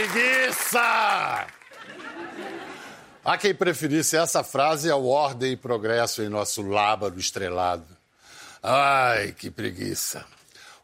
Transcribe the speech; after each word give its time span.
preguiça! 0.00 1.46
Há 3.22 3.36
quem 3.38 3.54
preferisse 3.54 4.16
essa 4.16 4.42
frase 4.42 4.90
ao 4.90 5.04
ordem 5.06 5.52
e 5.52 5.56
progresso 5.56 6.22
em 6.22 6.28
nosso 6.28 6.62
lábaro 6.62 7.18
estrelado. 7.18 7.84
Ai, 8.62 9.32
que 9.32 9.50
preguiça. 9.50 10.24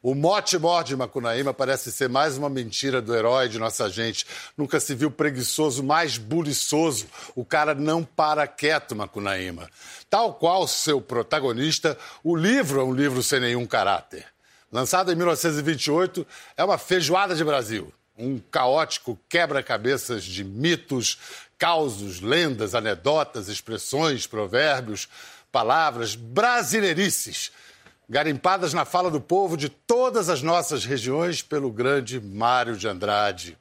O 0.02 0.14
mote 0.14 0.58
mor 0.58 0.84
de 0.84 0.94
Macunaíma 0.94 1.54
parece 1.54 1.90
ser 1.90 2.08
mais 2.08 2.36
uma 2.36 2.50
mentira 2.50 3.00
do 3.00 3.14
herói 3.14 3.48
de 3.48 3.58
nossa 3.58 3.88
gente. 3.88 4.26
Nunca 4.56 4.78
se 4.78 4.94
viu 4.94 5.10
preguiçoso 5.10 5.82
mais 5.82 6.18
buliçoso. 6.18 7.06
O 7.34 7.44
cara 7.44 7.74
não 7.74 8.04
para 8.04 8.46
quieto, 8.46 8.94
Macunaíma. 8.94 9.68
Tal 10.10 10.34
qual 10.34 10.68
seu 10.68 11.00
protagonista, 11.00 11.98
o 12.22 12.36
livro 12.36 12.80
é 12.80 12.84
um 12.84 12.92
livro 12.92 13.22
sem 13.22 13.40
nenhum 13.40 13.66
caráter. 13.66 14.26
Lançado 14.70 15.10
em 15.10 15.16
1928, 15.16 16.26
é 16.56 16.62
uma 16.62 16.76
feijoada 16.76 17.34
de 17.34 17.42
Brasil. 17.42 17.92
Um 18.16 18.38
caótico 18.38 19.18
quebra-cabeças 19.28 20.24
de 20.24 20.42
mitos, 20.42 21.18
causos, 21.58 22.20
lendas, 22.20 22.74
anedotas, 22.74 23.48
expressões, 23.48 24.26
provérbios, 24.26 25.08
palavras 25.52 26.14
brasileirices 26.14 27.52
garimpadas 28.08 28.72
na 28.72 28.84
fala 28.84 29.10
do 29.10 29.20
povo 29.20 29.56
de 29.56 29.68
todas 29.68 30.28
as 30.28 30.42
nossas 30.42 30.84
regiões 30.84 31.42
pelo 31.42 31.70
grande 31.70 32.20
Mário 32.20 32.76
de 32.76 32.86
Andrade. 32.86 33.58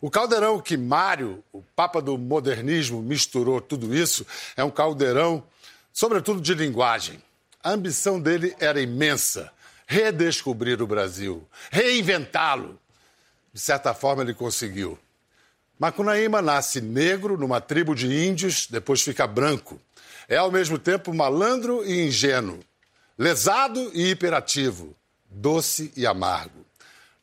O 0.00 0.10
caldeirão 0.10 0.60
que 0.60 0.76
Mário, 0.76 1.42
o 1.52 1.62
papa 1.74 2.00
do 2.00 2.16
modernismo, 2.16 3.02
misturou 3.02 3.60
tudo 3.60 3.94
isso 3.94 4.26
é 4.56 4.64
um 4.64 4.70
caldeirão, 4.70 5.42
sobretudo 5.92 6.40
de 6.40 6.54
linguagem. 6.54 7.22
A 7.62 7.70
ambição 7.70 8.18
dele 8.18 8.54
era 8.58 8.80
imensa: 8.80 9.52
redescobrir 9.86 10.80
o 10.80 10.86
Brasil, 10.86 11.46
reinventá-lo. 11.70 12.78
De 13.52 13.60
certa 13.60 13.92
forma, 13.94 14.22
ele 14.22 14.34
conseguiu. 14.34 14.98
Macunaíma 15.78 16.42
nasce 16.42 16.80
negro 16.80 17.38
numa 17.38 17.60
tribo 17.60 17.94
de 17.94 18.06
índios, 18.26 18.66
depois 18.68 19.02
fica 19.02 19.26
branco. 19.26 19.80
É 20.28 20.36
ao 20.36 20.50
mesmo 20.50 20.78
tempo 20.78 21.12
malandro 21.12 21.84
e 21.84 22.06
ingênuo 22.06 22.60
lesado 23.20 23.90
e 23.92 24.12
hiperativo, 24.12 24.96
doce 25.28 25.92
e 25.94 26.06
amargo. 26.06 26.64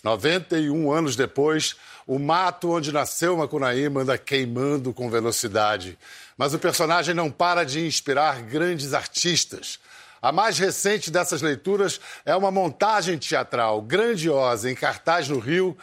91 0.04 0.92
anos 0.92 1.16
depois, 1.16 1.76
o 2.06 2.20
mato 2.20 2.70
onde 2.70 2.92
nasceu 2.92 3.36
Macunaíma 3.36 4.02
anda 4.02 4.16
queimando 4.16 4.94
com 4.94 5.10
velocidade. 5.10 5.98
Mas 6.38 6.54
o 6.54 6.60
personagem 6.60 7.16
não 7.16 7.32
para 7.32 7.64
de 7.64 7.84
inspirar 7.84 8.44
grandes 8.44 8.94
artistas. 8.94 9.80
A 10.22 10.32
mais 10.32 10.60
recente 10.60 11.10
dessas 11.10 11.42
leituras 11.42 12.00
é 12.24 12.36
uma 12.36 12.52
montagem 12.52 13.18
teatral 13.18 13.82
grandiosa 13.82 14.70
em 14.70 14.76
cartaz 14.76 15.28
no 15.28 15.40
Rio, 15.40 15.76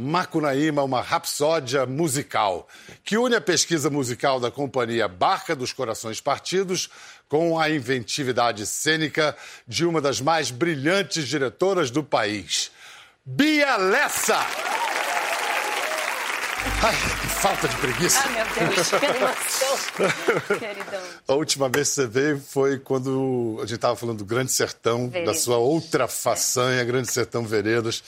Macunaíma, 0.00 0.82
uma 0.82 1.02
rapsódia 1.02 1.84
musical, 1.84 2.66
que 3.04 3.18
une 3.18 3.34
a 3.34 3.40
pesquisa 3.40 3.90
musical 3.90 4.40
da 4.40 4.50
companhia 4.50 5.06
Barca 5.06 5.54
dos 5.54 5.74
Corações 5.74 6.20
Partidos 6.22 6.88
com 7.28 7.58
a 7.58 7.68
inventividade 7.68 8.66
cênica 8.66 9.36
de 9.68 9.84
uma 9.84 10.00
das 10.00 10.20
mais 10.20 10.50
brilhantes 10.50 11.28
diretoras 11.28 11.90
do 11.90 12.02
país, 12.02 12.70
Bia 13.24 13.76
Lessa. 13.76 14.38
Ai, 16.82 16.94
que 17.20 17.26
falta 17.26 17.68
de 17.68 17.76
preguiça. 17.76 18.20
Ai, 18.24 18.32
meu 18.32 18.74
Deus, 18.74 18.88
que. 18.90 18.98
Queridão. 20.58 21.00
A 21.28 21.34
última 21.34 21.68
vez 21.68 21.88
que 21.88 21.94
você 21.94 22.06
veio 22.06 22.40
foi 22.40 22.78
quando 22.78 23.56
a 23.58 23.62
gente 23.62 23.74
estava 23.74 23.96
falando 23.96 24.18
do 24.18 24.24
Grande 24.24 24.50
Sertão, 24.52 25.08
Veredas. 25.08 25.36
da 25.36 25.40
sua 25.40 25.58
outra 25.58 26.08
façanha. 26.08 26.82
Grande 26.84 27.10
Sertão 27.10 27.44
Veredas, 27.44 28.02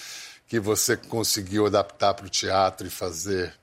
que 0.53 0.61
você 0.61 0.98
conseguiu 0.98 1.65
adaptar 1.65 2.12
para 2.12 2.27
o 2.27 2.28
teatro 2.28 2.87
e 2.87 2.91
fazer 2.91 3.54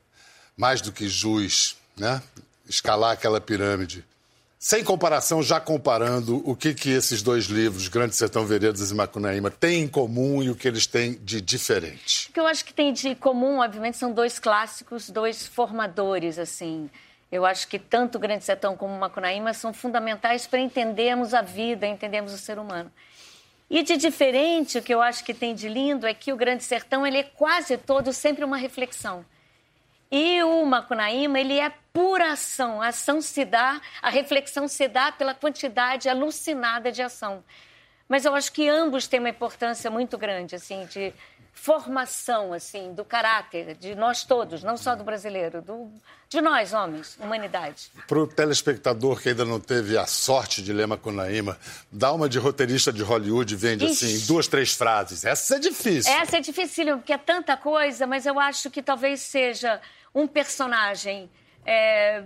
mais 0.57 0.81
do 0.81 0.91
que 0.91 1.07
jus, 1.07 1.77
né? 1.95 2.19
Escalar 2.67 3.11
aquela 3.11 3.39
pirâmide. 3.39 4.03
Sem 4.57 4.83
comparação, 4.83 5.43
já 5.43 5.59
comparando, 5.59 6.41
o 6.43 6.55
que, 6.55 6.73
que 6.73 6.89
esses 6.89 7.21
dois 7.21 7.45
livros, 7.45 7.87
Grande 7.87 8.15
Sertão 8.15 8.43
Veredas 8.43 8.89
e 8.89 8.95
Macunaíma, 8.95 9.51
têm 9.51 9.83
em 9.83 9.87
comum 9.87 10.41
e 10.41 10.49
o 10.49 10.55
que 10.55 10.67
eles 10.67 10.87
têm 10.87 11.13
de 11.13 11.39
diferente? 11.39 12.27
O 12.31 12.33
que 12.33 12.39
eu 12.39 12.47
acho 12.47 12.65
que 12.65 12.73
tem 12.73 12.91
de 12.91 13.13
comum, 13.13 13.59
obviamente, 13.59 13.95
são 13.95 14.11
dois 14.11 14.39
clássicos, 14.39 15.11
dois 15.11 15.45
formadores, 15.45 16.39
assim. 16.39 16.89
Eu 17.31 17.45
acho 17.45 17.67
que 17.67 17.77
tanto 17.77 18.17
Grande 18.17 18.43
Sertão 18.43 18.75
como 18.75 18.97
Macunaíma 18.97 19.53
são 19.53 19.71
fundamentais 19.71 20.47
para 20.47 20.59
entendermos 20.59 21.35
a 21.35 21.43
vida, 21.43 21.85
entendermos 21.85 22.33
o 22.33 22.37
ser 22.39 22.57
humano. 22.57 22.91
E 23.69 23.83
de 23.83 23.97
diferente, 23.97 24.79
o 24.79 24.81
que 24.81 24.93
eu 24.93 25.01
acho 25.01 25.23
que 25.23 25.33
tem 25.33 25.53
de 25.53 25.69
lindo 25.69 26.07
é 26.07 26.13
que 26.13 26.33
o 26.33 26.35
Grande 26.35 26.63
Sertão 26.63 27.05
ele 27.05 27.17
é 27.17 27.23
quase 27.23 27.77
todo 27.77 28.11
sempre 28.11 28.43
uma 28.43 28.57
reflexão. 28.57 29.23
E 30.11 30.41
o 30.41 30.65
Macunaíma, 30.65 31.39
ele 31.39 31.59
é 31.59 31.71
pura 31.93 32.31
ação. 32.31 32.81
A 32.81 32.87
ação 32.87 33.21
se 33.21 33.45
dá, 33.45 33.79
a 34.01 34.09
reflexão 34.09 34.67
se 34.67 34.87
dá 34.87 35.11
pela 35.11 35.35
quantidade 35.35 36.09
alucinada 36.09 36.91
de 36.91 37.03
ação. 37.03 37.43
Mas 38.07 38.25
eu 38.25 38.33
acho 38.33 38.51
que 38.51 38.67
ambos 38.67 39.07
têm 39.07 39.19
uma 39.19 39.29
importância 39.29 39.91
muito 39.91 40.17
grande, 40.17 40.55
assim, 40.55 40.87
de 40.87 41.13
formação, 41.61 42.53
assim, 42.53 42.93
do 42.93 43.03
caráter 43.03 43.75
de 43.75 43.93
nós 43.93 44.23
todos, 44.23 44.63
não 44.63 44.77
só 44.77 44.95
do 44.95 45.03
brasileiro, 45.03 45.61
do, 45.61 45.91
de 46.29 46.39
nós, 46.39 46.71
homens, 46.71 47.17
humanidade. 47.19 47.91
Para 48.07 48.19
o 48.19 48.25
telespectador 48.25 49.21
que 49.21 49.29
ainda 49.29 49.43
não 49.43 49.59
teve 49.59 49.97
a 49.97 50.05
sorte 50.05 50.61
de 50.61 50.71
ler 50.71 50.87
Macunaíma, 50.87 51.59
dá 51.91 52.13
uma 52.13 52.29
de 52.29 52.39
roteirista 52.39 52.93
de 52.93 53.03
Hollywood, 53.03 53.57
vende 53.57 53.85
Ixi. 53.85 54.05
assim, 54.05 54.25
duas, 54.25 54.47
três 54.47 54.73
frases. 54.73 55.25
Essa 55.25 55.57
é 55.57 55.59
difícil. 55.59 56.11
Essa 56.13 56.37
é 56.37 56.39
difícil, 56.39 56.97
porque 56.97 57.11
é 57.11 57.17
tanta 57.17 57.57
coisa, 57.57 58.07
mas 58.07 58.25
eu 58.25 58.39
acho 58.39 58.69
que 58.69 58.81
talvez 58.81 59.19
seja 59.19 59.81
um 60.15 60.25
personagem 60.25 61.29
é, 61.65 62.23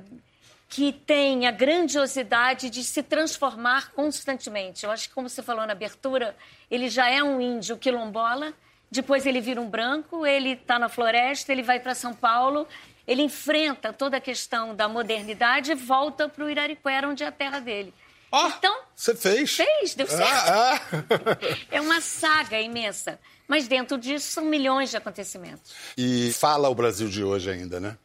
que 0.69 0.93
tem 0.93 1.47
a 1.47 1.51
grandiosidade 1.51 2.69
de 2.69 2.83
se 2.83 3.01
transformar 3.01 3.91
constantemente. 3.93 4.85
Eu 4.85 4.91
acho 4.91 5.09
que, 5.09 5.15
como 5.15 5.27
você 5.27 5.41
falou 5.41 5.65
na 5.65 5.71
abertura, 5.71 6.35
ele 6.69 6.87
já 6.87 7.09
é 7.09 7.23
um 7.23 7.41
índio 7.41 7.77
quilombola, 7.77 8.53
depois 8.93 9.25
ele 9.25 9.41
vira 9.41 9.59
um 9.59 9.69
branco, 9.69 10.25
ele 10.25 10.51
está 10.51 10.77
na 10.77 10.87
floresta, 10.87 11.51
ele 11.51 11.63
vai 11.63 11.79
para 11.79 11.95
São 11.95 12.13
Paulo, 12.13 12.67
ele 13.07 13.21
enfrenta 13.21 13.91
toda 13.91 14.17
a 14.17 14.21
questão 14.21 14.75
da 14.75 14.87
modernidade 14.87 15.71
e 15.71 15.75
volta 15.75 16.29
para 16.29 16.45
o 16.45 16.49
Irariquera, 16.49 17.07
onde 17.07 17.23
é 17.23 17.27
a 17.27 17.31
terra 17.31 17.59
dele. 17.59 17.93
Oh, 18.31 18.47
então, 18.47 18.81
você 18.95 19.15
fez? 19.15 19.55
Fez, 19.55 19.93
deu 19.93 20.07
certo. 20.07 20.49
Ah, 20.49 20.75
ah. 20.75 21.37
é 21.69 21.81
uma 21.81 22.01
saga 22.01 22.59
imensa. 22.59 23.19
Mas 23.47 23.67
dentro 23.67 23.97
disso 23.97 24.31
são 24.31 24.45
milhões 24.45 24.89
de 24.89 24.97
acontecimentos. 24.97 25.73
E 25.97 26.31
fala 26.33 26.69
o 26.69 26.75
Brasil 26.75 27.09
de 27.09 27.23
hoje 27.23 27.51
ainda, 27.51 27.79
né? 27.79 27.97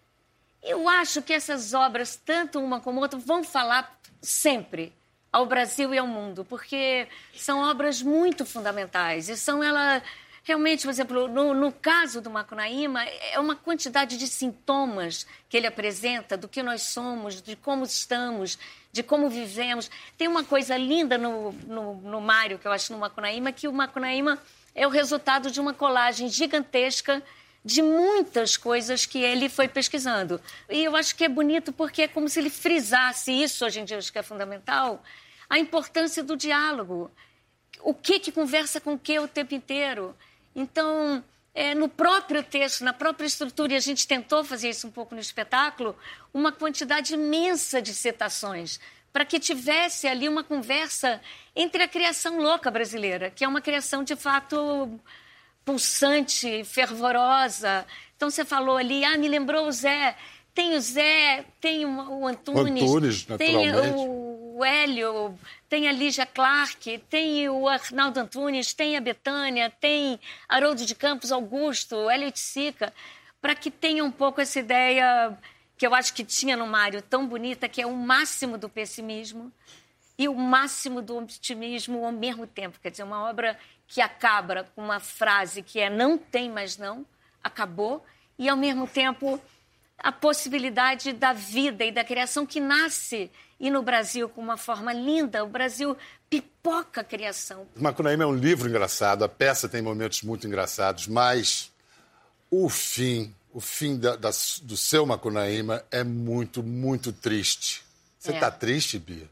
Eu 0.62 0.88
acho 0.88 1.22
que 1.22 1.32
essas 1.32 1.72
obras, 1.72 2.16
tanto 2.16 2.58
uma 2.58 2.80
como 2.80 3.00
outra, 3.00 3.18
vão 3.18 3.44
falar 3.44 3.98
sempre 4.20 4.92
ao 5.32 5.46
Brasil 5.46 5.94
e 5.94 5.98
ao 5.98 6.06
mundo, 6.06 6.44
porque 6.44 7.06
são 7.34 7.60
obras 7.60 8.02
muito 8.02 8.44
fundamentais 8.44 9.28
e 9.28 9.36
são 9.36 9.62
ela 9.62 10.02
realmente, 10.48 10.84
por 10.84 10.90
exemplo, 10.90 11.28
no, 11.28 11.52
no, 11.52 11.70
caso 11.70 12.22
do 12.22 12.30
Macunaíma, 12.30 13.04
é 13.04 13.38
uma 13.38 13.54
quantidade 13.54 14.16
de 14.16 14.26
sintomas 14.26 15.26
que 15.46 15.58
ele 15.58 15.66
apresenta 15.66 16.38
do 16.38 16.48
que 16.48 16.62
nós 16.62 16.80
somos, 16.80 17.42
de 17.42 17.54
como 17.54 17.84
estamos, 17.84 18.58
de 18.90 19.02
como 19.02 19.28
vivemos. 19.28 19.90
Tem 20.16 20.26
uma 20.26 20.42
coisa 20.42 20.74
linda 20.78 21.18
no, 21.18 21.52
no, 21.66 21.94
no 21.96 22.20
Mário, 22.22 22.58
que 22.58 22.66
eu 22.66 22.72
acho 22.72 22.94
no 22.94 22.98
Macunaíma, 22.98 23.52
que 23.52 23.68
o 23.68 23.72
Macunaíma 23.74 24.38
é 24.74 24.86
o 24.86 24.90
resultado 24.90 25.50
de 25.50 25.60
uma 25.60 25.74
colagem 25.74 26.28
gigantesca 26.30 27.22
de 27.62 27.82
muitas 27.82 28.56
coisas 28.56 29.04
que 29.04 29.18
ele 29.18 29.50
foi 29.50 29.68
pesquisando. 29.68 30.40
E 30.70 30.82
eu 30.82 30.96
acho 30.96 31.14
que 31.14 31.24
é 31.24 31.28
bonito 31.28 31.74
porque 31.74 32.02
é 32.02 32.08
como 32.08 32.26
se 32.26 32.40
ele 32.40 32.48
frisasse 32.48 33.30
isso, 33.30 33.66
hoje 33.66 33.80
em 33.80 33.84
dia 33.84 33.98
acho 33.98 34.10
que 34.10 34.18
é 34.18 34.22
fundamental, 34.22 35.04
a 35.50 35.58
importância 35.58 36.22
do 36.22 36.34
diálogo. 36.34 37.10
O 37.82 37.92
que 37.92 38.18
que 38.18 38.32
conversa 38.32 38.80
com 38.80 38.94
o 38.94 38.98
que 38.98 39.18
o 39.18 39.28
tempo 39.28 39.54
inteiro. 39.54 40.16
Então, 40.54 41.22
é, 41.54 41.74
no 41.74 41.88
próprio 41.88 42.42
texto, 42.42 42.84
na 42.84 42.92
própria 42.92 43.26
estrutura, 43.26 43.72
e 43.72 43.76
a 43.76 43.80
gente 43.80 44.06
tentou 44.06 44.44
fazer 44.44 44.70
isso 44.70 44.86
um 44.86 44.90
pouco 44.90 45.14
no 45.14 45.20
espetáculo, 45.20 45.96
uma 46.32 46.52
quantidade 46.52 47.14
imensa 47.14 47.82
de 47.82 47.94
citações 47.94 48.80
para 49.12 49.24
que 49.24 49.40
tivesse 49.40 50.06
ali 50.06 50.28
uma 50.28 50.44
conversa 50.44 51.20
entre 51.56 51.82
a 51.82 51.88
criação 51.88 52.40
louca 52.40 52.70
brasileira, 52.70 53.30
que 53.30 53.44
é 53.44 53.48
uma 53.48 53.60
criação 53.60 54.04
de 54.04 54.14
fato 54.14 55.00
pulsante, 55.64 56.62
fervorosa. 56.64 57.84
Então 58.16 58.30
você 58.30 58.44
falou 58.44 58.76
ali, 58.76 59.04
ah, 59.04 59.18
me 59.18 59.28
lembrou 59.28 59.66
o 59.66 59.72
Zé. 59.72 60.16
Tem 60.54 60.76
o 60.76 60.80
Zé, 60.80 61.44
tem 61.60 61.86
o 61.86 62.26
Antunes, 62.26 62.82
o 62.82 62.96
Antunes 62.96 63.26
tem 63.38 63.72
o 63.72 64.27
Hélio, 64.64 65.38
tem 65.68 65.88
a 65.88 65.92
Lígia 65.92 66.26
Clark, 66.26 66.98
tem 67.10 67.48
o 67.48 67.68
Arnaldo 67.68 68.20
Antunes, 68.20 68.72
tem 68.72 68.96
a 68.96 69.00
Betânia, 69.00 69.70
tem 69.80 70.18
Haroldo 70.48 70.84
de 70.84 70.94
Campos 70.94 71.32
Augusto, 71.32 72.08
Hélio 72.08 72.32
Sica, 72.34 72.92
para 73.40 73.54
que 73.54 73.70
tenha 73.70 74.04
um 74.04 74.10
pouco 74.10 74.40
essa 74.40 74.58
ideia 74.58 75.36
que 75.76 75.86
eu 75.86 75.94
acho 75.94 76.12
que 76.12 76.24
tinha 76.24 76.56
no 76.56 76.66
Mário 76.66 77.00
tão 77.00 77.26
bonita, 77.26 77.68
que 77.68 77.80
é 77.80 77.86
o 77.86 77.94
máximo 77.94 78.58
do 78.58 78.68
pessimismo 78.68 79.52
e 80.18 80.28
o 80.28 80.34
máximo 80.34 81.00
do 81.00 81.16
optimismo 81.16 82.04
ao 82.04 82.12
mesmo 82.12 82.46
tempo. 82.46 82.80
Quer 82.80 82.90
dizer, 82.90 83.04
uma 83.04 83.28
obra 83.28 83.58
que 83.86 84.00
acaba 84.00 84.64
com 84.74 84.82
uma 84.82 84.98
frase 84.98 85.62
que 85.62 85.78
é 85.78 85.88
não 85.88 86.18
tem 86.18 86.50
mais 86.50 86.76
não, 86.76 87.06
acabou, 87.42 88.04
e, 88.38 88.48
ao 88.48 88.56
mesmo 88.56 88.86
tempo, 88.86 89.40
a 89.98 90.12
possibilidade 90.12 91.12
da 91.12 91.32
vida 91.32 91.84
e 91.84 91.90
da 91.90 92.04
criação 92.04 92.46
que 92.46 92.60
nasce 92.60 93.30
e 93.58 93.70
no 93.70 93.82
Brasil 93.82 94.28
com 94.28 94.40
uma 94.40 94.56
forma 94.56 94.92
linda. 94.92 95.44
O 95.44 95.48
Brasil 95.48 95.96
pipoca 96.30 97.00
a 97.00 97.04
criação. 97.04 97.66
Macunaíma 97.74 98.24
é 98.24 98.26
um 98.26 98.34
livro 98.34 98.68
engraçado, 98.68 99.24
a 99.24 99.28
peça 99.28 99.68
tem 99.68 99.82
momentos 99.82 100.22
muito 100.22 100.46
engraçados, 100.46 101.08
mas 101.08 101.72
o 102.50 102.68
fim, 102.68 103.34
o 103.52 103.60
fim 103.60 103.98
da, 103.98 104.14
da, 104.16 104.30
do 104.62 104.76
seu 104.76 105.04
Macunaíma 105.04 105.84
é 105.90 106.04
muito, 106.04 106.62
muito 106.62 107.12
triste. 107.12 107.82
Você 108.18 108.32
está 108.32 108.46
é. 108.46 108.50
triste, 108.50 108.98
Bia? 108.98 109.28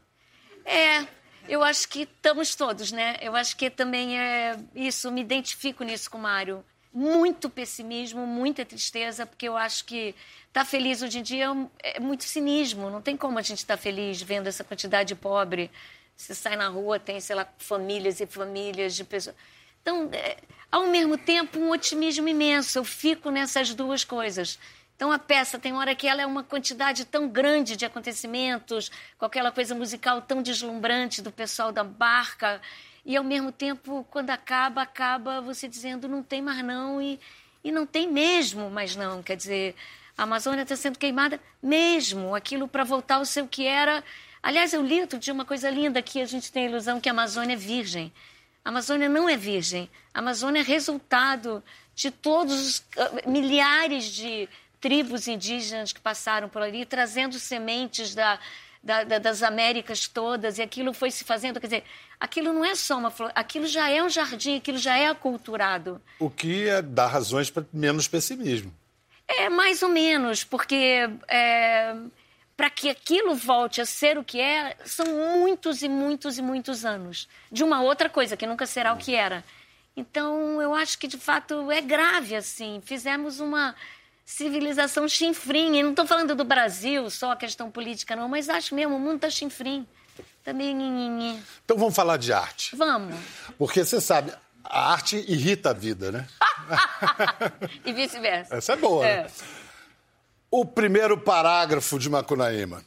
É, 0.65 1.07
eu 1.47 1.63
acho 1.63 1.87
que 1.87 2.01
estamos 2.01 2.55
todos, 2.55 2.91
né? 2.91 3.17
Eu 3.21 3.35
acho 3.35 3.55
que 3.55 3.69
também 3.69 4.19
é 4.19 4.57
isso, 4.75 5.11
me 5.11 5.21
identifico 5.21 5.83
nisso 5.83 6.09
com 6.11 6.17
o 6.17 6.21
Mário. 6.21 6.63
Muito 6.97 7.47
pessimismo, 7.47 8.25
muita 8.25 8.65
tristeza, 8.65 9.23
porque 9.23 9.47
eu 9.47 9.55
acho 9.55 9.85
que 9.85 10.15
estar 10.47 10.61
tá 10.61 10.65
feliz 10.65 11.03
hoje 11.03 11.19
em 11.19 11.21
dia 11.21 11.45
é, 11.83 11.97
é 11.97 11.99
muito 11.99 12.23
cinismo. 12.23 12.89
Não 12.89 13.03
tem 13.03 13.15
como 13.15 13.37
a 13.37 13.43
gente 13.43 13.59
estar 13.59 13.77
tá 13.77 13.83
feliz 13.83 14.19
vendo 14.19 14.47
essa 14.47 14.63
quantidade 14.63 15.09
de 15.09 15.15
pobre. 15.15 15.69
Você 16.15 16.33
sai 16.33 16.55
na 16.55 16.67
rua, 16.67 16.99
tem, 16.99 17.19
sei 17.19 17.35
lá, 17.35 17.47
famílias 17.59 18.19
e 18.19 18.25
famílias 18.25 18.95
de 18.95 19.03
pessoas. 19.03 19.35
Então, 19.79 20.09
é, 20.11 20.37
ao 20.71 20.87
mesmo 20.87 21.19
tempo, 21.19 21.59
um 21.59 21.69
otimismo 21.69 22.27
imenso. 22.27 22.79
Eu 22.79 22.83
fico 22.83 23.29
nessas 23.29 23.75
duas 23.75 24.03
coisas. 24.03 24.57
Então, 24.95 25.11
a 25.11 25.19
peça 25.19 25.59
tem 25.59 25.73
hora 25.73 25.93
que 25.93 26.07
ela 26.07 26.23
é 26.23 26.25
uma 26.25 26.43
quantidade 26.43 27.05
tão 27.05 27.29
grande 27.29 27.75
de 27.75 27.85
acontecimentos, 27.85 28.89
com 29.19 29.25
aquela 29.25 29.51
coisa 29.51 29.75
musical 29.75 30.19
tão 30.23 30.41
deslumbrante 30.41 31.21
do 31.21 31.31
pessoal 31.31 31.71
da 31.71 31.83
barca. 31.83 32.59
E, 33.07 33.15
ao 33.15 33.23
mesmo 33.23 33.53
tempo, 33.53 34.05
quando 34.11 34.31
acaba, 34.31 34.81
acaba 34.81 35.39
você 35.39 35.65
dizendo 35.65 36.09
não 36.09 36.21
tem 36.21 36.41
mais 36.41 36.61
não 36.61 37.01
e, 37.01 37.17
e 37.63 37.71
não 37.71 37.85
tem 37.85 38.05
mesmo 38.05 38.69
mais 38.69 38.97
não. 38.97 39.23
Quer 39.23 39.37
dizer, 39.37 39.75
a 40.17 40.23
Amazônia 40.23 40.63
está 40.63 40.75
sendo 40.75 40.99
queimada 40.99 41.39
mesmo. 41.63 42.35
Aquilo 42.35 42.67
para 42.67 42.83
voltar 42.83 43.15
ao 43.15 43.23
seu 43.23 43.47
que 43.47 43.65
era. 43.65 44.03
Aliás, 44.43 44.73
eu 44.73 44.85
li 44.85 44.99
outro 44.99 45.17
dia 45.17 45.33
uma 45.33 45.45
coisa 45.45 45.69
linda 45.69 46.01
que 46.01 46.19
a 46.19 46.25
gente 46.25 46.51
tem 46.51 46.65
a 46.65 46.69
ilusão 46.69 46.99
que 46.99 47.07
a 47.07 47.13
Amazônia 47.13 47.53
é 47.53 47.55
virgem. 47.55 48.11
A 48.65 48.67
Amazônia 48.67 49.07
não 49.07 49.29
é 49.29 49.37
virgem. 49.37 49.89
A 50.13 50.19
Amazônia 50.19 50.59
é 50.59 50.63
resultado 50.63 51.63
de 51.95 52.11
todos 52.11 52.53
os 52.61 52.77
uh, 52.79 53.29
milhares 53.29 54.03
de 54.03 54.49
tribos 54.81 55.29
indígenas 55.29 55.93
que 55.93 56.01
passaram 56.01 56.49
por 56.49 56.61
ali, 56.61 56.85
trazendo 56.85 57.39
sementes 57.39 58.13
da, 58.13 58.37
da, 58.83 59.03
da, 59.05 59.17
das 59.17 59.43
Américas 59.43 60.09
todas, 60.09 60.57
e 60.57 60.61
aquilo 60.61 60.93
foi 60.93 61.09
se 61.09 61.23
fazendo. 61.23 61.59
Quer 61.59 61.67
dizer, 61.67 61.83
aquilo 62.19 62.53
não 62.53 62.63
é 62.63 62.75
só 62.75 62.97
uma 62.97 63.11
flor, 63.11 63.31
aquilo 63.35 63.67
já 63.67 63.89
é 63.89 64.01
um 64.03 64.09
jardim, 64.09 64.57
aquilo 64.57 64.77
já 64.77 64.97
é 64.97 65.07
aculturado. 65.07 66.01
O 66.19 66.29
que 66.29 66.67
é, 66.67 66.81
dá 66.81 67.07
razões 67.07 67.49
para 67.49 67.65
menos 67.71 68.07
pessimismo. 68.07 68.73
É, 69.27 69.49
mais 69.49 69.83
ou 69.83 69.89
menos, 69.89 70.43
porque 70.43 71.09
é, 71.27 71.95
para 72.55 72.69
que 72.69 72.89
aquilo 72.89 73.35
volte 73.35 73.81
a 73.81 73.85
ser 73.85 74.17
o 74.17 74.23
que 74.23 74.39
é, 74.39 74.75
são 74.85 75.05
muitos 75.05 75.81
e 75.81 75.89
muitos 75.89 76.37
e 76.37 76.41
muitos 76.41 76.85
anos 76.85 77.27
de 77.51 77.63
uma 77.63 77.81
outra 77.81 78.09
coisa 78.09 78.37
que 78.37 78.47
nunca 78.47 78.65
será 78.65 78.93
o 78.93 78.97
que 78.97 79.13
era. 79.13 79.43
Então, 79.95 80.61
eu 80.61 80.73
acho 80.73 80.97
que 80.97 81.07
de 81.07 81.17
fato 81.17 81.71
é 81.71 81.81
grave 81.81 82.35
assim. 82.35 82.81
Fizemos 82.85 83.39
uma 83.39 83.75
civilização 84.27 85.07
chinfrim. 85.07 85.77
E 85.77 85.83
não 85.83 85.91
estou 85.91 86.05
falando 86.05 86.35
do 86.35 86.43
Brasil, 86.43 87.09
só 87.09 87.31
a 87.31 87.35
questão 87.35 87.71
política, 87.71 88.15
não, 88.15 88.27
mas 88.27 88.49
acho 88.49 88.75
mesmo, 88.75 88.95
o 88.95 88.99
mundo 88.99 89.15
está 89.15 89.29
chinfrim. 89.29 89.87
Também. 90.43 91.41
Então 91.65 91.77
vamos 91.77 91.95
falar 91.95 92.17
de 92.17 92.31
arte. 92.31 92.75
Vamos. 92.75 93.15
Porque 93.57 93.83
você 93.83 93.99
sabe, 93.99 94.31
a 94.63 94.91
arte 94.91 95.17
irrita 95.27 95.71
a 95.71 95.73
vida, 95.73 96.11
né? 96.11 96.27
e 97.85 97.93
vice-versa. 97.93 98.55
Essa 98.55 98.73
é 98.73 98.75
boa. 98.75 99.05
É. 99.05 99.23
Né? 99.23 99.29
O 100.49 100.65
primeiro 100.65 101.17
parágrafo 101.17 101.99
de 101.99 102.09
Macunaíma. 102.09 102.83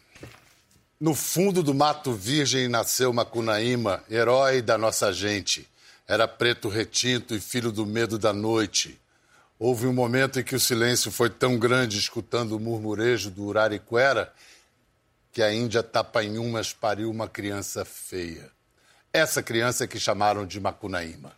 No 0.99 1.15
fundo 1.15 1.63
do 1.63 1.75
mato 1.75 2.13
virgem 2.13 2.69
nasceu 2.69 3.13
Macunaíma, 3.13 4.05
herói 4.11 4.61
da 4.61 4.77
nossa 4.77 5.13
gente. 5.13 5.69
Era 6.07 6.27
preto 6.27 6.69
retinto 6.69 7.35
e 7.35 7.41
filho 7.41 7.71
do 7.71 7.87
medo 7.87 8.19
da 8.19 8.33
noite. 8.33 9.01
Houve 9.59 9.87
um 9.87 9.93
momento 9.93 10.41
em 10.41 10.43
que 10.43 10.57
o 10.57 10.61
silêncio 10.61 11.11
foi 11.11 11.31
tão 11.31 11.59
grande, 11.59 11.99
escutando 11.99 12.57
o 12.57 12.61
murmurejo 12.61 13.31
do 13.31 13.45
Urariquera, 13.45 14.33
que 15.33 15.43
a 15.43 15.53
Índia 15.53 15.83
Tapanhumas 15.83 16.73
pariu 16.73 17.11
uma 17.11 17.29
criança 17.29 17.85
feia. 17.85 18.51
Essa 19.13 19.43
criança 19.43 19.87
que 19.87 19.99
chamaram 19.99 20.47
de 20.47 20.61
Macunaíma. 20.61 21.33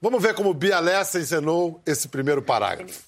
Vamos 0.00 0.22
ver 0.22 0.34
como 0.34 0.54
Bia 0.54 0.80
Lessa 0.80 1.18
encenou 1.18 1.82
esse 1.84 2.08
primeiro 2.08 2.42
parágrafo. 2.42 3.02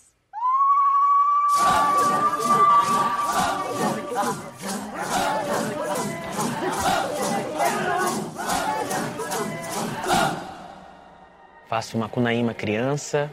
Faço 11.68 11.96
Macunaíma 11.96 12.52
criança, 12.52 13.32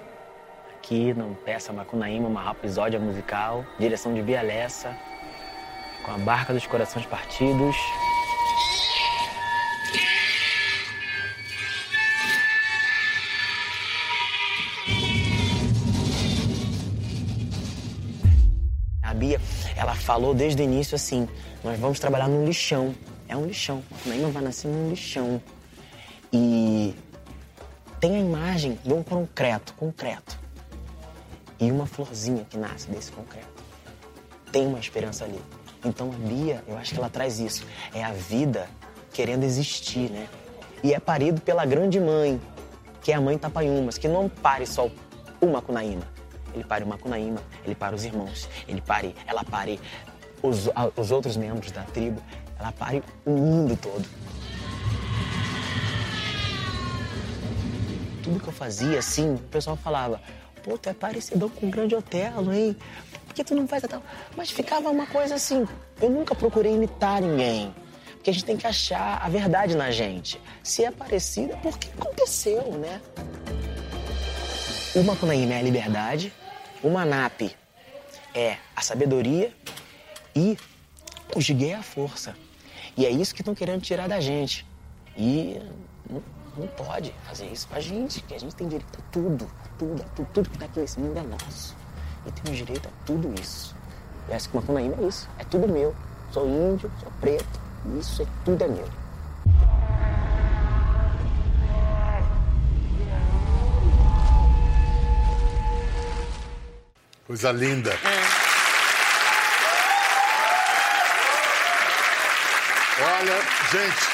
aqui 0.73 1.13
no 1.13 1.35
Peça 1.35 1.73
Macunaíma, 1.73 2.29
uma 2.29 2.51
episódio 2.51 2.97
musical, 3.01 3.65
direção 3.77 4.13
de 4.13 4.21
Bia 4.21 4.41
Lessa, 4.41 4.97
com 6.03 6.11
a 6.11 6.17
Barca 6.17 6.53
dos 6.53 6.65
Corações 6.65 7.05
Partidos. 7.05 7.75
Bia, 19.19 19.41
ela 19.75 19.93
falou 19.93 20.33
desde 20.33 20.61
o 20.61 20.63
início 20.63 20.95
assim: 20.95 21.27
nós 21.61 21.77
vamos 21.77 21.99
trabalhar 21.99 22.29
num 22.29 22.45
lixão. 22.45 22.95
É 23.27 23.35
um 23.35 23.45
lixão. 23.45 23.83
A 24.05 24.09
Naima 24.09 24.29
vai 24.29 24.41
nascer 24.41 24.69
num 24.69 24.89
lixão. 24.89 25.41
E 26.31 26.95
tem 27.99 28.15
a 28.15 28.19
imagem 28.19 28.79
de 28.83 28.93
um 28.93 29.03
concreto, 29.03 29.73
concreto. 29.73 30.39
E 31.59 31.69
uma 31.69 31.85
florzinha 31.85 32.45
que 32.49 32.57
nasce 32.57 32.89
desse 32.89 33.11
concreto. 33.11 33.61
Tem 34.53 34.65
uma 34.65 34.79
esperança 34.79 35.25
ali. 35.25 35.41
Então 35.83 36.11
a 36.11 36.27
Bia, 36.27 36.63
eu 36.67 36.77
acho 36.77 36.93
que 36.93 36.99
ela 36.99 37.09
traz 37.09 37.39
isso. 37.39 37.65
É 37.93 38.03
a 38.03 38.11
vida 38.11 38.67
querendo 39.13 39.43
existir, 39.43 40.09
né? 40.09 40.27
E 40.83 40.93
é 40.93 40.99
parido 40.99 41.41
pela 41.41 41.65
grande 41.65 41.99
mãe, 41.99 42.39
que 43.01 43.11
é 43.11 43.15
a 43.15 43.21
mãe 43.21 43.37
Tapaiumas, 43.37 43.97
que 43.97 44.07
não 44.07 44.29
pare 44.29 44.65
só 44.65 44.89
uma 45.41 45.61
Cunaíma 45.61 46.19
ele 46.53 46.63
pare 46.63 46.83
o 46.83 46.87
Macunaíma, 46.87 47.41
ele 47.65 47.75
pare 47.75 47.95
os 47.95 48.05
irmãos, 48.05 48.49
ele 48.67 48.81
pare, 48.81 49.15
ela 49.27 49.43
pare 49.43 49.79
os, 50.41 50.69
os 50.95 51.11
outros 51.11 51.37
membros 51.37 51.71
da 51.71 51.83
tribo, 51.83 52.21
ela 52.57 52.71
pare 52.71 53.03
o 53.25 53.31
mundo 53.31 53.77
todo. 53.77 54.05
Tudo 58.23 58.39
que 58.39 58.47
eu 58.47 58.53
fazia 58.53 58.99
assim, 58.99 59.35
o 59.35 59.39
pessoal 59.39 59.75
falava, 59.75 60.21
pô, 60.63 60.77
tu 60.77 60.89
é 60.89 60.93
parecido 60.93 61.49
com 61.49 61.67
um 61.67 61.71
grande 61.71 61.95
Otelo, 61.95 62.53
hein? 62.53 62.75
Que 63.39 63.43
tu 63.45 63.55
não 63.55 63.65
faz 63.65 63.81
tal? 63.83 64.03
Mas 64.35 64.51
ficava 64.51 64.89
uma 64.89 65.07
coisa 65.07 65.35
assim, 65.35 65.65
eu 66.01 66.09
nunca 66.09 66.35
procurei 66.35 66.73
imitar 66.73 67.21
ninguém. 67.21 67.73
Porque 68.15 68.31
a 68.31 68.33
gente 68.33 68.43
tem 68.43 68.57
que 68.57 68.67
achar 68.67 69.17
a 69.23 69.29
verdade 69.29 69.77
na 69.77 69.91
gente. 69.91 70.41
Se 70.61 70.83
é 70.83 70.91
parecida, 70.91 71.55
por 71.55 71.77
que 71.77 71.87
aconteceu, 71.87 72.61
né? 72.73 72.99
O 74.93 75.01
Macunaíma 75.03 75.53
é 75.53 75.59
a 75.59 75.61
liberdade, 75.61 76.33
o 76.83 76.89
Manap 76.89 77.55
é 78.35 78.57
a 78.75 78.81
sabedoria 78.81 79.53
e 80.35 80.57
o 81.33 81.39
Jigué 81.39 81.69
é 81.69 81.75
a 81.75 81.81
força. 81.81 82.35
E 82.97 83.05
é 83.05 83.09
isso 83.09 83.33
que 83.33 83.41
estão 83.41 83.55
querendo 83.55 83.81
tirar 83.81 84.09
da 84.09 84.19
gente. 84.19 84.65
E 85.15 85.61
não, 86.09 86.21
não, 86.57 86.67
pode 86.67 87.15
fazer 87.23 87.45
isso 87.45 87.69
com 87.69 87.75
a 87.77 87.79
gente, 87.79 88.21
que 88.21 88.33
a 88.33 88.37
gente 88.37 88.53
tem 88.53 88.67
direito 88.67 88.99
a 88.99 89.11
tudo, 89.13 89.49
a 89.63 89.67
tudo, 89.77 90.01
a 90.01 90.05
tudo, 90.09 90.27
tudo 90.33 90.49
que 90.49 90.57
está 90.57 90.65
aqui 90.65 90.81
nesse 90.81 90.99
mundo 90.99 91.17
é 91.17 91.23
nosso. 91.23 91.79
E 92.25 92.31
temos 92.31 92.57
direito 92.57 92.87
a 92.87 93.05
tudo 93.05 93.33
isso. 93.39 93.75
E 94.27 94.33
essa 94.33 94.49
Macunaíma 94.53 94.95
é 95.01 95.07
isso, 95.07 95.27
é 95.37 95.43
tudo 95.45 95.67
meu. 95.67 95.95
Sou 96.31 96.47
índio, 96.47 96.91
sou 96.99 97.11
preto, 97.19 97.59
isso 97.99 98.21
é 98.21 98.25
tudo 98.45 98.63
é 98.63 98.67
meu. 98.67 98.87
Coisa 107.25 107.51
linda. 107.51 107.91
É. 107.91 108.49
Olha, 113.01 113.41
gente, 113.71 114.07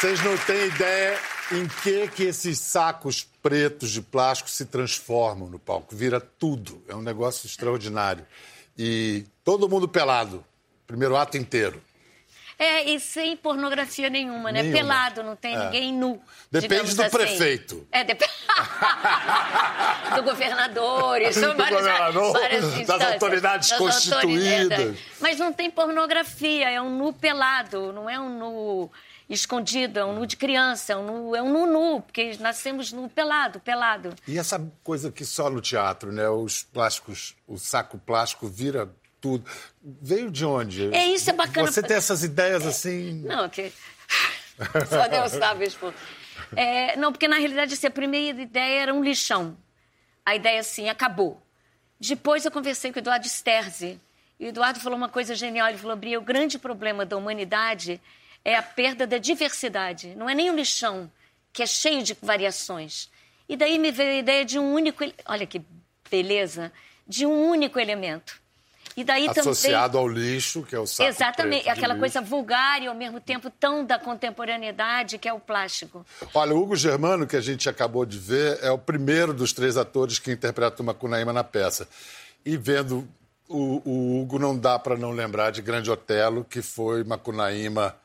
vocês 0.00 0.20
não 0.24 0.36
têm 0.38 0.66
ideia 0.66 1.33
em 1.52 1.66
que 1.68 2.08
que 2.08 2.24
esses 2.24 2.58
sacos 2.58 3.26
pretos 3.42 3.90
de 3.90 4.00
plástico 4.00 4.48
se 4.50 4.64
transformam 4.64 5.48
no 5.48 5.58
palco. 5.58 5.94
Vira 5.94 6.20
tudo. 6.20 6.82
É 6.88 6.94
um 6.94 7.02
negócio 7.02 7.46
extraordinário. 7.46 8.26
E 8.76 9.24
todo 9.44 9.68
mundo 9.68 9.86
pelado. 9.88 10.44
Primeiro 10.86 11.16
ato 11.16 11.36
inteiro. 11.36 11.82
É, 12.56 12.88
e 12.88 13.00
sem 13.00 13.36
pornografia 13.36 14.08
nenhuma, 14.08 14.52
né? 14.52 14.62
Nenhuma. 14.62 14.78
Pelado, 14.78 15.22
não 15.24 15.34
tem 15.34 15.56
É. 15.56 15.64
ninguém 15.64 15.92
nu. 15.92 16.22
Depende 16.50 16.94
do 16.94 17.02
assim. 17.02 17.10
prefeito. 17.16 17.86
É, 17.90 18.04
depende. 18.04 18.32
do 20.14 20.22
governador, 20.22 21.20
isso 21.20 21.40
Do 21.40 21.56
várias, 21.56 21.80
governador, 21.80 22.32
várias 22.32 22.86
das 22.86 23.02
autoridades 23.12 23.68
das 23.70 23.78
constituídas. 23.78 24.62
autoridades. 24.70 25.00
Mas 25.20 25.38
não 25.38 25.52
tem 25.52 25.68
pornografia, 25.70 26.70
é 26.70 26.80
um 26.80 26.96
nu 26.96 27.12
pelado, 27.12 27.92
não 27.92 28.08
é 28.08 28.20
um 28.20 28.38
nu 28.38 28.90
escondido, 29.28 29.98
é 29.98 30.04
um 30.04 30.14
nu 30.14 30.26
de 30.26 30.36
criança, 30.36 30.92
é 30.92 30.96
um 30.96 31.06
nu, 31.06 31.36
é 31.36 31.42
um 31.42 31.52
nu 31.52 31.66
nu, 31.66 32.00
porque 32.02 32.36
nascemos 32.40 32.92
nu 32.92 33.08
pelado, 33.08 33.60
pelado. 33.60 34.14
E 34.28 34.38
essa 34.38 34.60
coisa 34.82 35.10
que 35.10 35.24
só 35.24 35.48
no 35.48 35.60
teatro, 35.60 36.12
né? 36.12 36.28
Os 36.28 36.62
plásticos, 36.62 37.34
o 37.46 37.58
saco 37.58 37.98
plástico 37.98 38.46
vira 38.46 38.88
tudo. 39.20 39.44
Veio 39.82 40.30
de 40.30 40.44
onde? 40.44 40.94
É, 40.94 41.08
isso 41.08 41.30
é 41.30 41.32
bacana. 41.32 41.70
Você 41.70 41.82
tem 41.82 41.96
essas 41.96 42.22
ideias 42.22 42.66
assim. 42.66 43.22
Não, 43.24 43.48
que. 43.48 43.72
Só 44.88 45.08
Deus 45.08 45.32
sabe, 45.32 45.64
expor. 45.64 45.94
É, 46.54 46.96
não, 46.96 47.10
porque 47.10 47.26
na 47.26 47.36
realidade 47.36 47.74
assim, 47.74 47.86
a 47.86 47.90
primeira 47.90 48.40
ideia 48.40 48.82
era 48.82 48.94
um 48.94 49.02
lixão. 49.02 49.56
A 50.24 50.36
ideia 50.36 50.60
assim, 50.60 50.88
acabou. 50.88 51.42
Depois 51.98 52.44
eu 52.44 52.50
conversei 52.50 52.92
com 52.92 52.98
o 52.98 53.00
Eduardo 53.00 53.26
Sterzi. 53.26 54.00
E 54.38 54.46
o 54.46 54.48
Eduardo 54.48 54.80
falou 54.80 54.96
uma 54.98 55.08
coisa 55.08 55.34
genial. 55.34 55.68
Ele 55.68 55.78
falou: 55.78 55.96
Bria, 55.96 56.18
o 56.18 56.22
grande 56.22 56.58
problema 56.58 57.06
da 57.06 57.16
humanidade 57.16 58.00
é 58.44 58.56
a 58.56 58.62
perda 58.62 59.06
da 59.06 59.18
diversidade. 59.18 60.14
Não 60.16 60.28
é 60.28 60.34
nem 60.34 60.50
o 60.50 60.56
lixão, 60.56 61.10
que 61.52 61.62
é 61.62 61.66
cheio 61.66 62.02
de 62.02 62.16
variações. 62.20 63.08
E 63.48 63.56
daí 63.56 63.78
me 63.78 63.90
veio 63.90 64.10
a 64.10 64.18
ideia 64.18 64.44
de 64.44 64.58
um 64.58 64.74
único. 64.74 65.04
Olha 65.26 65.46
que 65.46 65.62
beleza! 66.10 66.72
De 67.06 67.26
um 67.26 67.48
único 67.48 67.78
elemento. 67.78 68.42
E 68.96 69.02
daí 69.02 69.26
também. 69.26 69.40
Associado 69.40 69.98
ao 69.98 70.06
lixo, 70.06 70.62
que 70.62 70.74
é 70.74 70.78
o 70.78 70.86
saco 70.86 71.08
Exatamente, 71.08 71.68
aquela 71.68 71.94
lixo. 71.94 72.00
coisa 72.00 72.20
vulgar 72.20 72.80
e 72.80 72.86
ao 72.86 72.94
mesmo 72.94 73.20
tempo 73.20 73.50
tão 73.50 73.84
da 73.84 73.98
contemporaneidade 73.98 75.18
que 75.18 75.28
é 75.28 75.32
o 75.32 75.40
plástico. 75.40 76.06
Olha, 76.32 76.54
o 76.54 76.62
Hugo 76.62 76.76
Germano, 76.76 77.26
que 77.26 77.36
a 77.36 77.40
gente 77.40 77.68
acabou 77.68 78.06
de 78.06 78.18
ver, 78.18 78.58
é 78.62 78.70
o 78.70 78.78
primeiro 78.78 79.34
dos 79.34 79.52
três 79.52 79.76
atores 79.76 80.18
que 80.18 80.30
interpreta 80.30 80.80
o 80.82 80.86
Macunaíma 80.86 81.32
na 81.32 81.42
peça. 81.42 81.88
E 82.46 82.56
vendo 82.56 83.06
o, 83.48 83.82
o 83.84 84.22
Hugo, 84.22 84.38
não 84.38 84.56
dá 84.56 84.78
para 84.78 84.96
não 84.96 85.10
lembrar 85.10 85.50
de 85.50 85.60
Grande 85.60 85.90
Otelo, 85.90 86.44
que 86.44 86.62
foi 86.62 87.02
Macunaíma 87.04 87.96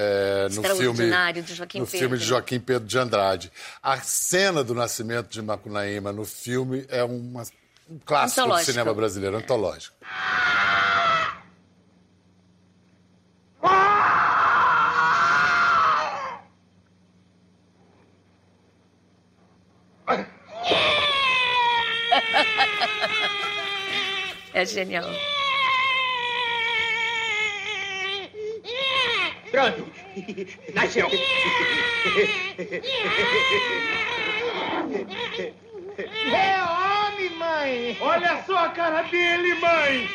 é, 0.00 0.48
no 0.54 0.62
filme, 0.76 1.10
de 1.42 1.54
Joaquim 1.54 1.80
no 1.80 1.86
Pedro. 1.86 1.98
filme 1.98 2.18
de 2.18 2.24
Joaquim 2.24 2.60
Pedro 2.60 2.86
de 2.86 2.98
Andrade. 2.98 3.50
A 3.82 3.98
cena 4.00 4.62
do 4.62 4.72
nascimento 4.74 5.28
de 5.28 5.42
Macunaíma 5.42 6.12
no 6.12 6.24
filme 6.24 6.86
é 6.88 7.02
uma- 7.02 7.42
um 7.90 7.98
clássico 8.04 8.46
do 8.48 8.58
cinema 8.60 8.94
brasileiro, 8.94 9.36
antológico. 9.36 9.96
É 24.52 24.64
genial. 24.64 25.04
Pronto. 29.58 29.90
Nasceu. 30.72 31.08
É 36.32 36.62
homem, 36.62 37.30
mãe. 37.30 37.98
Olha 38.00 38.40
só 38.44 38.66
a 38.66 38.68
cara 38.68 39.02
dele, 39.02 39.54
mãe! 39.54 40.08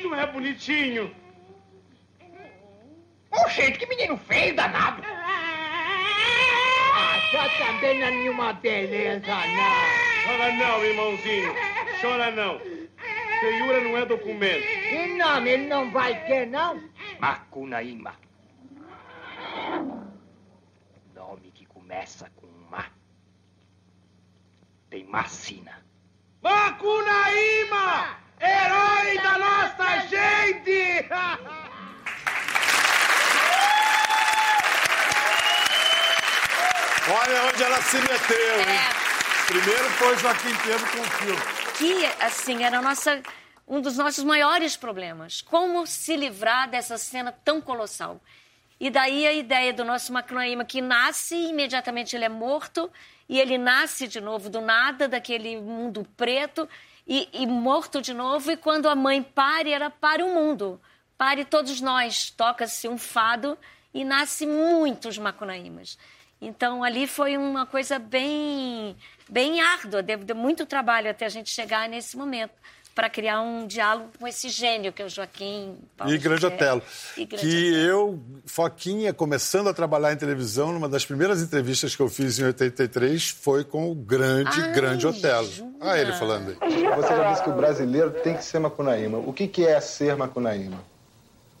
Não 0.00 0.14
é 0.14 0.24
bonitinho? 0.28 1.12
Gente, 3.48 3.80
que 3.80 3.86
menino 3.86 4.16
feio 4.16 4.54
danado. 4.54 5.02
Ah, 5.04 7.18
já 7.32 7.48
também 7.66 7.98
não 7.98 8.06
é 8.06 8.10
nenhuma 8.12 8.52
beleza, 8.52 9.26
não. 9.26 10.24
Chora 10.24 10.52
não, 10.52 10.84
irmãozinho. 10.84 11.52
Chora 12.00 12.30
não. 12.30 12.60
Feiura 13.40 13.80
não 13.80 13.98
é 13.98 14.06
documento. 14.06 14.62
Que 14.62 15.16
nome 15.16 15.50
ele 15.50 15.66
não 15.66 15.90
vai 15.90 16.14
ter, 16.26 16.46
não? 16.46 16.80
Macunaíma. 17.18 18.14
Nome 21.34 21.50
que 21.50 21.66
começa 21.66 22.30
com 22.36 22.46
Ma. 22.70 22.86
Tem 24.88 25.04
Macina. 25.04 25.84
Macunaíma! 26.40 28.16
Herói 28.40 29.18
da 29.18 29.36
nossa 29.38 30.06
gente! 30.06 31.08
Olha 37.10 37.42
onde 37.48 37.62
ela 37.64 37.82
se 37.82 37.96
meteu, 37.96 38.60
hein? 38.60 38.66
É. 38.68 38.90
Primeiro 39.46 39.90
foi 39.90 40.16
Joaquim 40.18 40.54
Pedro 40.62 40.88
com 40.88 41.00
o 41.00 41.04
filme. 41.04 41.42
Que, 41.76 42.06
assim, 42.22 42.62
era 42.62 42.78
a 42.78 42.82
nossa, 42.82 43.20
um 43.66 43.80
dos 43.80 43.96
nossos 43.96 44.22
maiores 44.22 44.76
problemas. 44.76 45.42
Como 45.42 45.84
se 45.84 46.16
livrar 46.16 46.70
dessa 46.70 46.96
cena 46.96 47.32
tão 47.32 47.60
colossal? 47.60 48.22
E 48.84 48.90
daí 48.90 49.26
a 49.26 49.32
ideia 49.32 49.72
do 49.72 49.82
nosso 49.82 50.12
Macunaíma, 50.12 50.62
que 50.62 50.82
nasce 50.82 51.34
e 51.34 51.48
imediatamente 51.48 52.14
ele 52.14 52.26
é 52.26 52.28
morto, 52.28 52.92
e 53.26 53.40
ele 53.40 53.56
nasce 53.56 54.06
de 54.06 54.20
novo 54.20 54.50
do 54.50 54.60
nada, 54.60 55.08
daquele 55.08 55.58
mundo 55.58 56.06
preto, 56.18 56.68
e, 57.08 57.26
e 57.32 57.46
morto 57.46 58.02
de 58.02 58.12
novo, 58.12 58.50
e 58.50 58.58
quando 58.58 58.86
a 58.86 58.94
mãe 58.94 59.22
pare, 59.22 59.70
ela 59.70 59.88
pare 59.88 60.22
o 60.22 60.34
mundo, 60.34 60.78
pare 61.16 61.46
todos 61.46 61.80
nós. 61.80 62.28
Toca-se 62.28 62.86
um 62.86 62.98
fado 62.98 63.56
e 63.94 64.04
nasce 64.04 64.46
muitos 64.46 65.16
Macunaímas. 65.16 65.96
Então, 66.38 66.84
ali 66.84 67.06
foi 67.06 67.38
uma 67.38 67.64
coisa 67.64 67.98
bem, 67.98 68.94
bem 69.26 69.62
árdua, 69.62 70.02
deu, 70.02 70.18
deu 70.18 70.36
muito 70.36 70.66
trabalho 70.66 71.10
até 71.10 71.24
a 71.24 71.30
gente 71.30 71.48
chegar 71.48 71.88
nesse 71.88 72.18
momento, 72.18 72.52
para 72.94 73.10
criar 73.10 73.40
um 73.40 73.66
diálogo 73.66 74.10
com 74.18 74.26
esse 74.26 74.48
gênio 74.48 74.92
que 74.92 75.02
é 75.02 75.04
o 75.04 75.08
Joaquim 75.08 75.76
Paulo 75.96 76.12
E 76.12 76.18
Grande 76.18 76.42
José. 76.42 76.54
Otelo. 76.54 76.82
E 77.16 77.24
Grande 77.24 77.46
que 77.46 77.74
eu, 77.74 78.20
Foquinha, 78.46 79.12
começando 79.12 79.68
a 79.68 79.74
trabalhar 79.74 80.12
em 80.12 80.16
televisão, 80.16 80.72
numa 80.72 80.88
das 80.88 81.04
primeiras 81.04 81.42
entrevistas 81.42 81.96
que 81.96 82.02
eu 82.02 82.08
fiz 82.08 82.38
em 82.38 82.44
83 82.44 83.30
foi 83.30 83.64
com 83.64 83.90
o 83.90 83.94
grande, 83.94 84.60
Ai, 84.60 84.72
grande 84.72 85.06
Otelo. 85.06 85.46
jura? 85.50 85.70
Ah, 85.80 85.98
ele 85.98 86.12
falando 86.12 86.50
aí. 86.50 86.84
Você 86.96 87.08
já 87.08 87.30
disse 87.32 87.42
que 87.42 87.50
o 87.50 87.54
brasileiro 87.54 88.10
tem 88.10 88.36
que 88.36 88.44
ser 88.44 88.58
macunaíma. 88.58 89.18
O 89.18 89.32
que, 89.32 89.48
que 89.48 89.66
é 89.66 89.80
ser 89.80 90.16
macunaíma? 90.16 90.78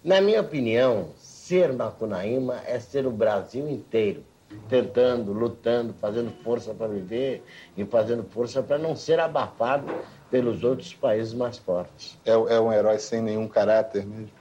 Na 0.04 0.20
minha 0.20 0.40
opinião, 0.40 1.08
ser 1.18 1.72
Macunaíma 1.72 2.60
é 2.66 2.78
ser 2.78 3.06
o 3.06 3.10
Brasil 3.10 3.68
inteiro, 3.68 4.22
tentando, 4.68 5.32
lutando, 5.32 5.94
fazendo 6.00 6.30
força 6.42 6.72
para 6.72 6.86
viver 6.88 7.42
e 7.76 7.84
fazendo 7.84 8.22
força 8.24 8.62
para 8.62 8.78
não 8.78 8.94
ser 8.94 9.18
abafado 9.20 9.86
pelos 10.34 10.64
outros 10.64 10.92
países 10.92 11.32
mais 11.32 11.58
fortes. 11.58 12.18
É, 12.24 12.32
é 12.32 12.58
um 12.60 12.72
herói 12.72 12.98
sem 12.98 13.22
nenhum 13.22 13.46
caráter 13.46 14.04
mesmo? 14.04 14.32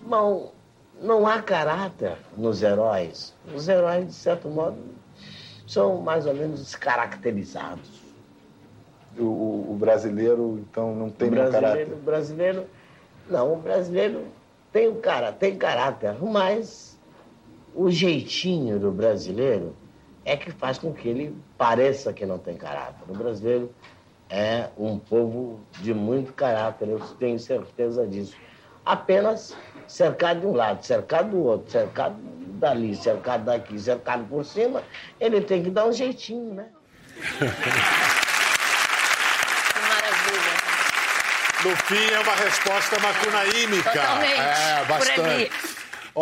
Bom, 0.00 0.52
não 1.00 1.24
há 1.24 1.40
caráter 1.40 2.16
nos 2.36 2.64
heróis. 2.64 3.32
Os 3.54 3.68
heróis, 3.68 4.08
de 4.08 4.12
certo 4.12 4.48
modo, 4.48 4.76
são 5.68 6.00
mais 6.00 6.26
ou 6.26 6.34
menos 6.34 6.58
descaracterizados. 6.58 7.88
O, 9.16 9.22
o- 9.22 9.66
o 9.70 9.76
brasileiro, 9.76 10.58
então, 10.68 10.96
não 10.96 11.10
tem 11.10 11.28
o 11.28 11.30
nenhum 11.30 11.52
caráter? 11.52 11.92
o 11.92 11.96
brasileiro, 11.98 12.66
não, 13.28 13.52
o 13.52 13.56
brasileiro 13.56 14.24
tem 14.72 14.88
o 14.88 14.96
cara, 14.96 15.30
tem 15.30 15.56
caráter, 15.56 16.16
mas 16.20 16.98
o 17.72 17.88
jeitinho 17.88 18.80
do 18.80 18.90
brasileiro 18.90 19.76
é 20.24 20.36
que 20.36 20.50
faz 20.50 20.76
com 20.76 20.92
que 20.92 21.06
ele 21.08 21.36
pareça 21.56 22.12
que 22.12 22.26
não 22.26 22.36
tem 22.36 22.56
caráter. 22.56 23.04
O 23.08 23.14
brasileiro 23.14 23.70
é 24.30 24.68
um 24.78 24.98
povo 24.98 25.60
de 25.80 25.92
muito 25.92 26.32
caráter, 26.32 26.88
eu 26.88 27.00
tenho 27.18 27.38
certeza 27.38 28.06
disso. 28.06 28.34
Apenas 28.86 29.56
cercado 29.86 30.40
de 30.40 30.46
um 30.46 30.52
lado, 30.54 30.84
cercado 30.84 31.30
do 31.30 31.44
outro, 31.44 31.70
cercado 31.70 32.16
dali, 32.60 32.94
cercado 32.94 33.44
daqui, 33.44 33.78
cercado 33.78 34.24
por 34.28 34.44
cima, 34.44 34.82
ele 35.18 35.40
tem 35.40 35.62
que 35.62 35.70
dar 35.70 35.86
um 35.86 35.92
jeitinho, 35.92 36.54
né? 36.54 36.66
Que 39.72 39.78
maravilha. 39.80 40.54
No 41.64 41.76
fim, 41.76 42.14
é 42.14 42.18
uma 42.20 42.34
resposta 42.34 42.98
macunaímica. 43.00 43.90
Totalmente, 43.90 44.40
É, 44.40 44.74
por 44.74 44.78
ali. 44.80 44.88
bastante. 44.88 45.50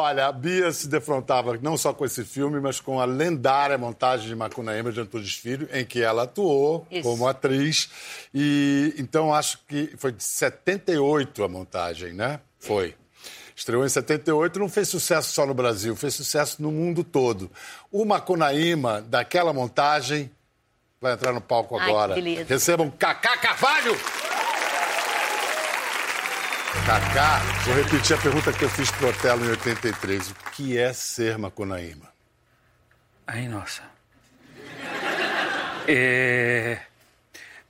Olha, 0.00 0.26
a 0.26 0.32
Bia 0.32 0.70
se 0.70 0.86
defrontava 0.86 1.58
não 1.60 1.76
só 1.76 1.92
com 1.92 2.04
esse 2.04 2.24
filme, 2.24 2.60
mas 2.60 2.80
com 2.80 3.00
a 3.00 3.04
lendária 3.04 3.76
montagem 3.76 4.28
de 4.28 4.34
Macunaíma 4.36 4.92
de 4.92 5.00
Antunes 5.00 5.34
Filho, 5.34 5.68
em 5.72 5.84
que 5.84 6.00
ela 6.00 6.22
atuou 6.22 6.86
Isso. 6.88 7.02
como 7.02 7.26
atriz. 7.26 7.90
E 8.32 8.94
então 8.96 9.34
acho 9.34 9.58
que 9.66 9.92
foi 9.98 10.12
de 10.12 10.22
78 10.22 11.42
a 11.42 11.48
montagem, 11.48 12.12
né? 12.12 12.38
Foi. 12.60 12.94
Estreou 13.56 13.84
em 13.84 13.88
78, 13.88 14.60
não 14.60 14.68
fez 14.68 14.88
sucesso 14.88 15.32
só 15.32 15.44
no 15.44 15.52
Brasil, 15.52 15.96
fez 15.96 16.14
sucesso 16.14 16.62
no 16.62 16.70
mundo 16.70 17.02
todo. 17.02 17.50
O 17.90 18.04
Macunaíma, 18.04 19.02
daquela 19.02 19.52
montagem, 19.52 20.30
vai 21.00 21.14
entrar 21.14 21.32
no 21.32 21.40
palco 21.40 21.76
Ai, 21.76 21.90
agora. 21.90 22.14
beleza. 22.14 22.44
Recebam 22.48 22.88
Cacá 22.88 23.36
Carvalho! 23.36 23.96
Cacá, 26.84 27.38
vou 27.64 27.74
repetir 27.74 28.14
a 28.14 28.20
pergunta 28.20 28.52
que 28.52 28.62
eu 28.62 28.68
fiz 28.68 28.90
pro 28.90 29.08
Otelo 29.08 29.44
em 29.44 29.50
83. 29.50 30.30
O 30.30 30.34
que 30.52 30.76
é 30.76 30.92
ser 30.92 31.38
Macunaíma? 31.38 32.12
Ai, 33.26 33.48
nossa. 33.48 33.82
É... 35.86 36.80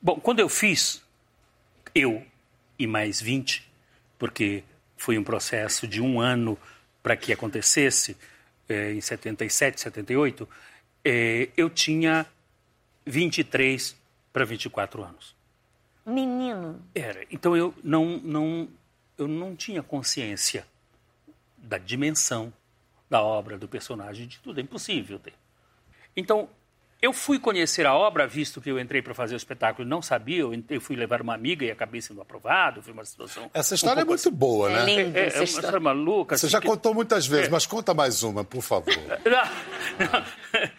Bom, 0.03 0.19
quando 0.19 0.41
eu 0.41 0.49
fiz, 0.49 1.01
eu 1.95 2.25
e 2.77 2.87
mais 2.87 3.21
20, 3.21 3.69
porque 4.19 4.65
foi 4.97 5.17
um 5.17 5.25
processo 5.25 5.87
de 5.87 6.01
um 6.01 6.21
ano 6.21 6.59
para 7.01 7.17
que 7.17 7.33
acontecesse, 7.33 8.17
é, 8.69 8.93
em 8.93 9.01
77, 9.01 9.81
78, 9.81 10.49
é, 11.05 11.49
eu 11.57 11.71
tinha 11.71 12.27
23 13.07 13.97
para 14.33 14.45
24 14.45 15.05
anos. 15.05 15.37
Menino. 16.05 16.83
Era. 16.95 17.25
Então 17.31 17.57
eu 17.57 17.75
não, 17.85 18.19
não, 18.19 18.69
eu 19.19 19.27
não 19.27 19.55
tinha 19.57 19.83
consciência 19.83 20.65
da 21.57 21.77
dimensão 21.77 22.53
da 23.11 23.21
obra, 23.21 23.59
do 23.59 23.69
personagem, 23.69 24.27
de 24.27 24.39
tudo. 24.39 24.61
É 24.61 24.63
impossível 24.63 25.19
ter. 25.19 25.35
Então, 26.17 26.49
eu 27.01 27.13
fui 27.13 27.39
conhecer 27.39 27.87
a 27.87 27.95
obra, 27.95 28.27
visto 28.27 28.61
que 28.61 28.69
eu 28.71 28.79
entrei 28.79 29.01
para 29.01 29.15
fazer 29.15 29.35
o 29.35 29.37
espetáculo 29.37 29.87
e 29.87 29.89
não 29.91 30.03
sabia. 30.03 30.41
Eu, 30.41 30.53
entrei, 30.53 30.81
fui 30.81 30.97
levar 30.97 31.23
uma 31.23 31.33
amiga 31.35 31.65
e 31.65 31.71
acabei 31.71 32.01
sendo 32.01 32.21
aprovado. 32.21 32.83
Foi 32.83 32.93
uma 32.93 33.05
situação. 33.05 33.49
Essa 33.55 33.75
história 33.77 34.01
um 34.01 34.03
é 34.03 34.05
muito 34.05 34.31
boa, 34.31 34.69
né? 34.69 34.85
lindo. 34.85 35.17
É, 35.17 35.21
é 35.23 35.27
essa 35.27 35.39
uma 35.39 35.45
história. 35.45 35.79
maluca. 35.81 36.37
Você 36.37 36.47
assim, 36.47 36.53
já 36.53 36.61
que- 36.61 36.67
contou 36.67 36.93
muitas 36.93 37.27
vezes, 37.27 37.47
É. 37.47 37.51
mas 37.51 37.67
conta 37.67 37.95
mais 37.95 38.23
uma, 38.23 38.43
por 38.45 38.63
favor. 38.63 38.89
Não, 39.25 40.09
não. 40.13 40.25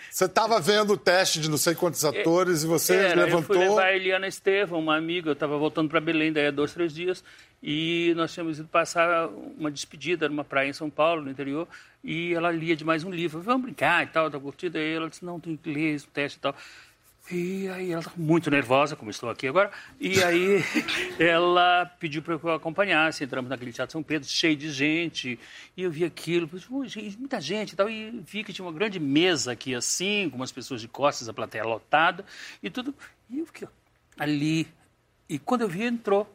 Você 0.10 0.26
estava 0.26 0.60
vendo 0.60 0.94
o 0.94 0.98
teste 0.98 1.40
de 1.40 1.50
não 1.50 1.58
sei 1.58 1.76
quantos 1.76 2.04
atores 2.04 2.64
e 2.64 2.68
você 2.68 2.96
Era, 2.96 3.24
levantou. 3.26 3.56
Eu 3.56 3.62
fui 3.62 3.70
levar 3.70 3.86
a 3.86 3.96
Eliana 3.96 4.28
Estevam, 4.28 4.80
uma 4.80 4.96
amiga, 4.98 5.30
eu 5.30 5.34
estava 5.34 5.58
voltando 5.58 5.90
para 5.90 6.02
Belém 6.02 6.34
daí 6.34 6.48
há 6.48 6.52
dois, 6.52 6.74
três 6.74 6.94
dias, 6.94 7.24
e 7.62 8.14
nós 8.16 8.34
tínhamos 8.34 8.60
ido 8.60 8.68
passar 8.68 9.28
uma 9.58 9.70
despedida 9.70 10.28
numa 10.28 10.44
praia 10.44 10.70
em 10.70 10.74
São 10.74 10.90
Paulo, 10.90 11.22
no 11.22 11.30
interior, 11.30 11.68
e 12.04 12.34
ela 12.34 12.52
lia 12.52 12.76
de 12.76 12.86
mais 12.86 13.04
um 13.04 13.12
livro. 13.12 13.42
Vamos 13.42 13.64
brincar 13.64 14.04
e 14.04 14.08
tal, 14.08 14.30
tá 14.30 14.40
curtida. 14.40 14.80
Aí 14.80 14.94
ela 14.94 15.10
disse, 15.10 15.24
não, 15.24 15.40
tem 15.40 15.56
que 15.58 15.72
ler 15.72 15.96
esse 15.96 16.08
teste 16.08 16.38
e 16.38 16.42
tal. 16.42 16.56
E 17.32 17.68
aí 17.70 17.92
ela 17.92 18.00
estava 18.00 18.18
muito 18.20 18.50
nervosa, 18.50 18.96
como 18.96 19.12
estou 19.12 19.30
aqui 19.30 19.48
agora, 19.48 19.70
e 20.00 20.24
aí 20.24 20.64
ela 21.20 21.86
pediu 22.00 22.24
para 22.24 22.40
que 22.40 22.44
eu 22.44 22.54
acompanhasse. 22.54 23.24
Entramos 23.24 23.48
naquele 23.48 23.72
Teatro 23.72 23.92
São 23.92 24.02
Pedro, 24.02 24.28
cheio 24.28 24.56
de 24.56 24.72
gente, 24.72 25.40
e 25.78 25.84
eu 25.84 25.92
vi 25.92 26.04
aquilo, 26.04 26.48
falei, 26.48 26.66
"Pô, 26.68 26.88
gente, 26.88 27.20
muita 27.20 27.40
gente 27.40 27.74
e 27.74 27.76
tal, 27.76 27.88
e 27.88 28.10
vi 28.26 28.44
que 28.44 28.52
tinha 28.52 28.66
uma 28.66 28.74
grande 28.74 29.00
mesa 29.00 29.52
aqui 29.52 29.76
assim, 29.76 30.28
com 30.28 30.38
umas 30.38 30.52
pessoas 30.52 30.82
de 30.82 30.88
costas, 30.88 31.30
a 31.30 31.34
plateia 31.34 31.64
lotada, 31.64 32.26
e 32.64 32.70
tudo. 32.70 32.96
E 33.30 33.38
eu 33.38 33.46
fiquei 33.46 33.68
ali. 34.18 34.68
E 35.30 35.38
quando 35.38 35.62
eu 35.62 35.70
vi, 35.70 35.84
entrou 35.84 36.28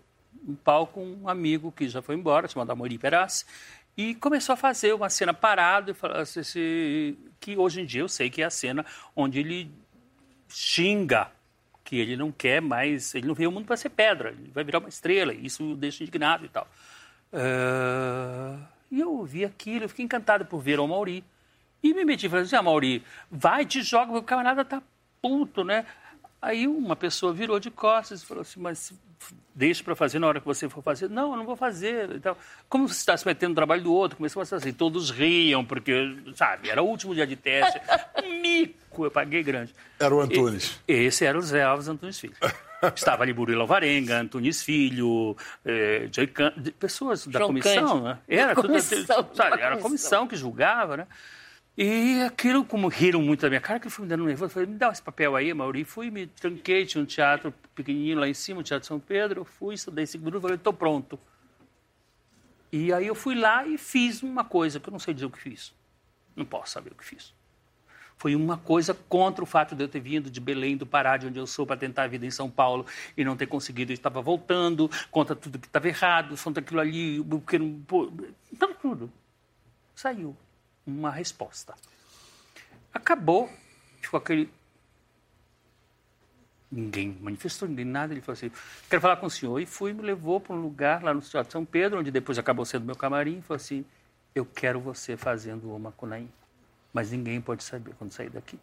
um 0.46 0.54
palco 0.54 1.00
um 1.00 1.28
amigo 1.28 1.72
que 1.72 1.88
já 1.88 2.02
foi 2.02 2.14
embora, 2.14 2.46
chamado 2.46 2.70
Amori 2.70 2.98
Perassi, 2.98 3.44
e 3.96 4.14
começou 4.14 4.54
a 4.54 4.56
fazer 4.56 4.92
uma 4.92 5.08
cena 5.08 5.32
parada, 5.32 5.94
que 7.40 7.56
hoje 7.56 7.80
em 7.80 7.86
dia 7.86 8.00
eu 8.00 8.08
sei 8.08 8.28
que 8.30 8.42
é 8.42 8.44
a 8.44 8.50
cena 8.50 8.84
onde 9.14 9.40
ele 9.40 9.70
xinga 10.48 11.30
que 11.84 11.96
ele 11.96 12.16
não 12.16 12.32
quer 12.32 12.62
mais, 12.62 13.14
ele 13.14 13.26
não 13.26 13.34
veio 13.34 13.50
ao 13.50 13.52
mundo 13.52 13.66
para 13.66 13.76
ser 13.76 13.90
pedra, 13.90 14.30
ele 14.30 14.50
vai 14.52 14.64
virar 14.64 14.78
uma 14.78 14.88
estrela, 14.88 15.34
isso 15.34 15.72
o 15.72 15.76
deixa 15.76 16.02
indignado 16.02 16.44
e 16.46 16.48
tal. 16.48 16.66
Eh, 17.30 18.56
e 18.90 19.00
eu 19.00 19.12
ouvi 19.12 19.44
aquilo, 19.44 19.84
eu 19.84 19.88
fiquei 19.88 20.04
encantado 20.04 20.46
por 20.46 20.60
ver 20.60 20.80
o 20.80 20.86
Mauri. 20.88 21.22
E 21.82 21.92
me 21.92 22.04
meti, 22.04 22.28
falei 22.28 22.44
assim, 22.44 22.56
ah, 22.56 22.62
Mauri, 22.62 23.04
vai, 23.30 23.66
te 23.66 23.82
joga, 23.82 24.16
o 24.16 24.22
camarada 24.22 24.64
tá 24.64 24.82
puto, 25.20 25.62
né? 25.62 25.84
Aí 26.46 26.66
uma 26.68 26.94
pessoa 26.94 27.32
virou 27.32 27.58
de 27.58 27.70
costas 27.70 28.22
e 28.22 28.26
falou 28.26 28.42
assim, 28.42 28.60
mas 28.60 28.92
deixa 29.54 29.82
para 29.82 29.96
fazer 29.96 30.18
na 30.18 30.26
hora 30.26 30.40
que 30.40 30.46
você 30.46 30.68
for 30.68 30.82
fazer. 30.82 31.08
Não, 31.08 31.30
eu 31.30 31.36
não 31.38 31.46
vou 31.46 31.56
fazer. 31.56 32.10
Então, 32.14 32.36
como 32.68 32.86
você 32.86 32.96
está 32.98 33.16
se 33.16 33.26
metendo 33.26 33.50
no 33.50 33.54
trabalho 33.54 33.82
do 33.82 33.92
outro, 33.94 34.18
começou 34.18 34.42
a 34.42 34.44
ser 34.44 34.56
assim, 34.56 34.72
todos 34.72 35.10
riam, 35.10 35.64
porque, 35.64 35.94
sabe, 36.34 36.68
era 36.68 36.82
o 36.82 36.86
último 36.86 37.14
dia 37.14 37.26
de 37.26 37.34
teste. 37.34 37.80
Mico, 38.42 39.06
eu 39.06 39.10
paguei 39.10 39.42
grande. 39.42 39.74
Era 39.98 40.14
o 40.14 40.20
Antunes. 40.20 40.78
E- 40.86 40.92
Esse 40.92 41.24
era 41.24 41.38
o 41.38 41.40
Zé 41.40 41.62
Alves 41.62 41.88
Antunes 41.88 42.18
Filho. 42.20 42.34
Estava 42.94 43.22
ali 43.22 43.32
Burilo 43.32 43.62
Alvarenga, 43.62 44.20
Antunes 44.20 44.62
Filho, 44.62 45.34
eh, 45.64 46.10
Can- 46.34 46.52
pessoas 46.78 47.26
da 47.26 47.38
João 47.38 47.48
comissão, 47.48 47.74
Cândido. 47.88 48.02
né? 48.04 48.18
Era, 48.28 48.54
tudo- 48.54 48.66
Comissão, 48.68 49.30
sabe, 49.32 49.62
era 49.62 49.76
a 49.76 49.78
comissão 49.78 50.26
que 50.28 50.36
julgava, 50.36 50.98
né? 50.98 51.06
E 51.76 52.22
aquilo, 52.22 52.64
como 52.64 52.86
riram 52.86 53.20
muito 53.20 53.40
da 53.40 53.48
minha 53.48 53.60
cara, 53.60 53.80
que 53.80 53.90
foi 53.90 54.04
me 54.04 54.08
dando 54.08 54.24
nervoso. 54.24 54.44
Eu 54.44 54.50
falei, 54.50 54.68
me 54.68 54.76
dá 54.76 54.90
esse 54.90 55.02
papel 55.02 55.34
aí, 55.34 55.52
Mauri. 55.52 55.84
Fui, 55.84 56.08
me 56.08 56.28
tranquei, 56.28 56.86
tinha 56.86 57.02
um 57.02 57.06
teatro 57.06 57.52
pequenininho 57.74 58.20
lá 58.20 58.28
em 58.28 58.34
cima, 58.34 58.60
o 58.60 58.62
Teatro 58.62 58.86
São 58.86 59.00
Pedro. 59.00 59.40
Eu 59.40 59.44
fui, 59.44 59.74
estudei 59.74 60.06
cinco 60.06 60.24
minutos, 60.24 60.42
falei, 60.42 60.56
estou 60.56 60.72
pronto. 60.72 61.18
E 62.70 62.92
aí 62.92 63.06
eu 63.08 63.14
fui 63.14 63.34
lá 63.34 63.66
e 63.66 63.76
fiz 63.76 64.22
uma 64.22 64.44
coisa, 64.44 64.78
que 64.78 64.88
eu 64.88 64.92
não 64.92 65.00
sei 65.00 65.14
dizer 65.14 65.26
o 65.26 65.30
que 65.30 65.40
fiz. 65.40 65.74
Não 66.36 66.44
posso 66.44 66.72
saber 66.72 66.92
o 66.92 66.94
que 66.94 67.04
fiz. 67.04 67.34
Foi 68.16 68.36
uma 68.36 68.56
coisa 68.56 68.94
contra 68.94 69.42
o 69.42 69.46
fato 69.46 69.74
de 69.74 69.82
eu 69.82 69.88
ter 69.88 69.98
vindo 69.98 70.30
de 70.30 70.40
Belém, 70.40 70.76
do 70.76 70.86
Pará, 70.86 71.16
de 71.16 71.26
onde 71.26 71.38
eu 71.40 71.46
sou, 71.46 71.66
para 71.66 71.76
tentar 71.76 72.04
a 72.04 72.06
vida 72.06 72.24
em 72.24 72.30
São 72.30 72.48
Paulo 72.48 72.86
e 73.16 73.24
não 73.24 73.36
ter 73.36 73.48
conseguido. 73.48 73.90
Eu 73.90 73.94
estava 73.94 74.22
voltando, 74.22 74.88
contra 75.10 75.34
tudo 75.34 75.58
que 75.58 75.66
estava 75.66 75.88
errado, 75.88 76.36
contra 76.40 76.62
aquilo 76.62 76.80
ali, 76.80 77.22
porque 77.24 77.58
não. 77.58 77.82
Então, 78.52 78.72
tudo. 78.74 79.12
Saiu 79.96 80.36
uma 80.86 81.10
resposta. 81.10 81.74
Acabou, 82.92 83.50
ficou 84.00 84.18
aquele. 84.18 84.50
Ninguém 86.70 87.16
manifestou, 87.20 87.68
ninguém 87.68 87.84
nada. 87.84 88.12
Ele 88.12 88.20
falou 88.20 88.34
assim: 88.34 88.50
quero 88.88 89.00
falar 89.02 89.16
com 89.16 89.26
o 89.26 89.30
senhor. 89.30 89.60
E 89.60 89.66
fui, 89.66 89.92
me 89.92 90.02
levou 90.02 90.40
para 90.40 90.54
um 90.54 90.60
lugar 90.60 91.02
lá 91.02 91.14
no 91.14 91.20
Teatro 91.20 91.52
São 91.52 91.64
Pedro, 91.64 92.00
onde 92.00 92.10
depois 92.10 92.38
acabou 92.38 92.64
sendo 92.64 92.84
meu 92.84 92.96
camarim. 92.96 93.38
E 93.38 93.42
falou 93.42 93.56
assim: 93.56 93.84
eu 94.34 94.44
quero 94.44 94.80
você 94.80 95.16
fazendo 95.16 95.72
o 95.74 95.78
Macunaíma 95.78 96.28
mas 96.94 97.10
ninguém 97.10 97.40
pode 97.40 97.64
saber 97.64 97.92
quando 97.98 98.12
sair 98.12 98.30
daqui. 98.30 98.56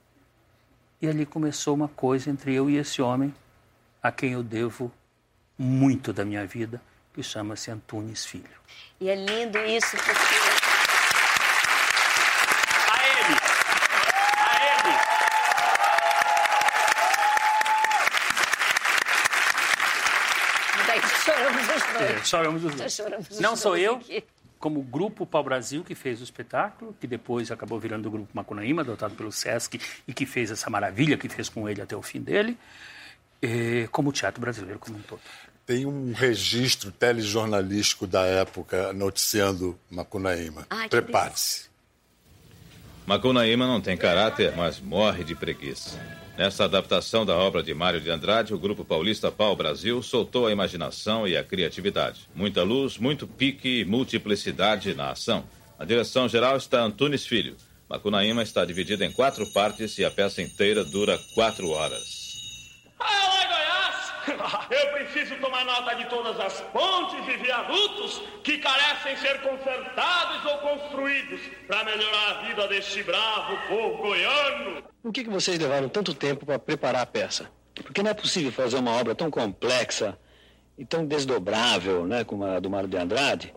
E 1.02 1.08
ali 1.10 1.26
começou 1.26 1.76
uma 1.76 1.90
coisa 1.90 2.30
entre 2.30 2.54
eu 2.54 2.70
e 2.70 2.78
esse 2.78 3.02
homem, 3.02 3.34
a 4.02 4.10
quem 4.10 4.32
eu 4.32 4.42
devo 4.42 4.90
muito 5.58 6.14
da 6.14 6.24
minha 6.24 6.46
vida, 6.48 6.82
que 7.14 7.22
chama-se 7.22 7.70
Antunes 7.70 8.26
Filho. 8.26 8.46
E 9.02 9.10
é 9.10 9.16
lindo 9.16 9.58
isso 9.66 9.98
porque 9.98 10.12
A 12.90 13.06
ele! 13.06 13.36
A 14.38 14.50
ele! 14.66 14.98
daí 20.88 21.02
choramos 21.26 21.64
os 21.64 21.84
É, 21.84 21.94
dois. 21.98 22.11
Choramos 22.26 22.64
os 22.64 22.76
dois. 22.76 22.94
choramos 22.94 23.30
os 23.30 23.40
Não 23.40 23.56
sou 23.56 23.78
eu, 23.78 23.96
aqui. 23.96 24.24
como 24.60 24.80
o 24.80 24.84
Grupo 24.84 25.26
Pau 25.26 25.44
Brasil, 25.44 25.84
que 25.84 25.96
fez 25.96 26.22
o 26.22 26.24
espetáculo, 26.24 26.96
que 27.00 27.08
depois 27.08 27.52
acabou 27.52 27.80
virando 27.80 28.08
o 28.08 28.12
Grupo 28.12 28.30
Macunaíma, 28.34 28.82
adotado 28.82 29.16
pelo 29.16 29.32
Sesc, 29.32 29.80
e 30.08 30.14
que 30.14 30.26
fez 30.26 30.52
essa 30.52 30.70
maravilha 30.70 31.18
que 31.18 31.28
fez 31.30 31.50
com 31.50 31.68
ele 31.68 31.82
até 31.82 31.96
o 31.96 32.02
fim 32.02 32.22
dele, 32.22 32.58
eh, 33.42 33.88
como 33.92 34.10
o 34.10 34.14
teatro 34.14 34.40
brasileiro 34.40 34.80
como 34.80 34.98
um 34.98 35.02
todo. 35.02 35.22
Tem 35.66 35.86
um 35.86 36.12
registro 36.12 36.92
telejornalístico 36.92 38.06
da 38.06 38.26
época 38.26 38.92
noticiando 38.94 39.80
Macunaíma. 39.90 40.68
Prepare-se. 40.90 41.70
Macunaíma 43.06 43.66
não 43.68 43.82
tem 43.82 43.98
caráter, 43.98 44.56
mas 44.56 44.80
morre 44.80 45.24
de 45.24 45.36
preguiça. 45.36 46.00
Nesta 46.42 46.66
adaptação 46.66 47.24
da 47.24 47.38
obra 47.38 47.62
de 47.62 47.72
Mário 47.72 48.02
de 48.02 48.10
Andrade, 48.10 48.52
o 48.52 48.58
grupo 48.58 48.84
paulista 48.84 49.32
Pau 49.32 49.56
Brasil 49.56 50.02
soltou 50.02 50.48
a 50.48 50.52
imaginação 50.52 51.28
e 51.28 51.38
a 51.38 51.44
criatividade. 51.44 52.28
Muita 52.34 52.64
luz, 52.64 52.98
muito 52.98 53.28
pique 53.28 53.82
e 53.82 53.86
multiplicidade 53.86 54.96
na 54.96 55.12
ação. 55.12 55.44
A 55.78 55.86
direção 55.86 56.28
geral 56.28 56.58
está 56.58 56.82
Antunes 56.82 57.28
Filho. 57.28 57.56
Macunaíma 57.88 58.42
está 58.42 58.66
dividida 58.66 59.06
em 59.06 59.12
quatro 59.12 59.46
partes 59.54 60.00
e 60.00 60.04
a 60.04 60.10
peça 60.10 60.42
inteira 60.42 60.84
dura 60.84 61.16
quatro 61.36 61.70
horas. 61.70 62.32
Goiás! 62.98 63.31
Eu 64.70 64.92
preciso 64.94 65.36
tomar 65.38 65.66
nota 65.66 65.96
de 65.96 66.06
todas 66.06 66.40
as 66.40 66.62
pontes 66.62 67.28
e 67.28 67.38
viadutos 67.38 68.22
que 68.44 68.58
carecem 68.58 69.16
ser 69.18 69.42
consertados 69.42 70.46
ou 70.46 70.58
construídos 70.60 71.42
para 71.68 71.84
melhorar 71.84 72.30
a 72.32 72.42
vida 72.48 72.68
deste 72.68 73.04
bravo 73.04 73.58
povo 73.68 73.98
goiano. 74.04 74.84
Por 75.02 75.12
que, 75.12 75.24
que 75.24 75.30
vocês 75.30 75.58
levaram 75.60 75.90
tanto 75.90 76.14
tempo 76.14 76.46
para 76.46 76.60
preparar 76.60 77.02
a 77.02 77.06
peça? 77.06 77.50
Porque 77.76 78.04
não 78.04 78.12
é 78.12 78.14
possível 78.14 78.52
fazer 78.52 78.78
uma 78.78 78.92
obra 78.92 79.16
tão 79.16 79.32
complexa 79.32 80.18
e 80.78 80.86
tão 80.86 81.06
desdobrável, 81.06 82.06
né, 82.06 82.24
como 82.24 82.44
a 82.46 82.60
do 82.60 82.70
Mário 82.70 82.88
de 82.90 82.98
Andrade, 82.98 83.54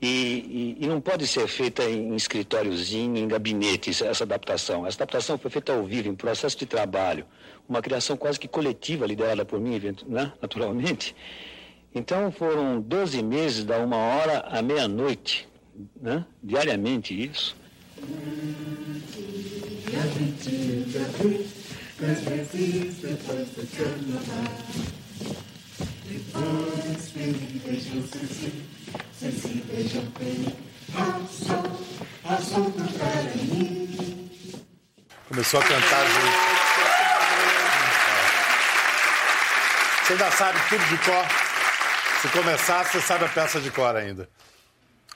e, 0.00 0.76
e- 0.80 0.84
e 0.84 0.86
não 0.86 1.00
pode 1.00 1.26
ser 1.26 1.46
feita 1.48 1.82
em 1.84 2.14
escritóriozinho, 2.14 3.16
em 3.16 3.26
gabinetes, 3.26 4.00
essa 4.00 4.22
adaptação. 4.24 4.86
Essa 4.86 4.98
adaptação 4.98 5.36
foi 5.36 5.50
feita 5.50 5.72
ao 5.72 5.84
vivo, 5.84 6.08
em 6.08 6.14
processo 6.14 6.56
de 6.56 6.66
trabalho, 6.66 7.26
uma 7.68 7.82
criação 7.82 8.16
quase 8.16 8.40
que 8.40 8.48
coletiva, 8.48 9.06
liderada 9.06 9.44
por 9.44 9.60
mim, 9.60 9.78
né, 10.06 10.32
naturalmente. 10.40 11.14
Então 11.94 12.32
foram 12.32 12.80
12 12.80 13.22
meses, 13.22 13.64
da 13.64 13.78
uma 13.78 13.96
hora 13.96 14.40
à 14.40 14.62
meia-noite, 14.62 15.46
né, 16.00 16.24
diariamente 16.42 17.14
isso. 17.14 17.56
Começou 35.28 35.60
a 35.60 35.62
cantar 35.62 36.06
junto. 36.06 36.57
Você 40.08 40.14
ainda 40.14 40.30
sabe 40.30 40.58
tudo 40.70 40.84
de 40.86 40.96
cor? 41.04 41.26
Se 42.22 42.28
começar, 42.28 42.82
você 42.82 42.98
sabe 42.98 43.26
a 43.26 43.28
peça 43.28 43.60
de 43.60 43.70
cor 43.70 43.94
ainda. 43.94 44.26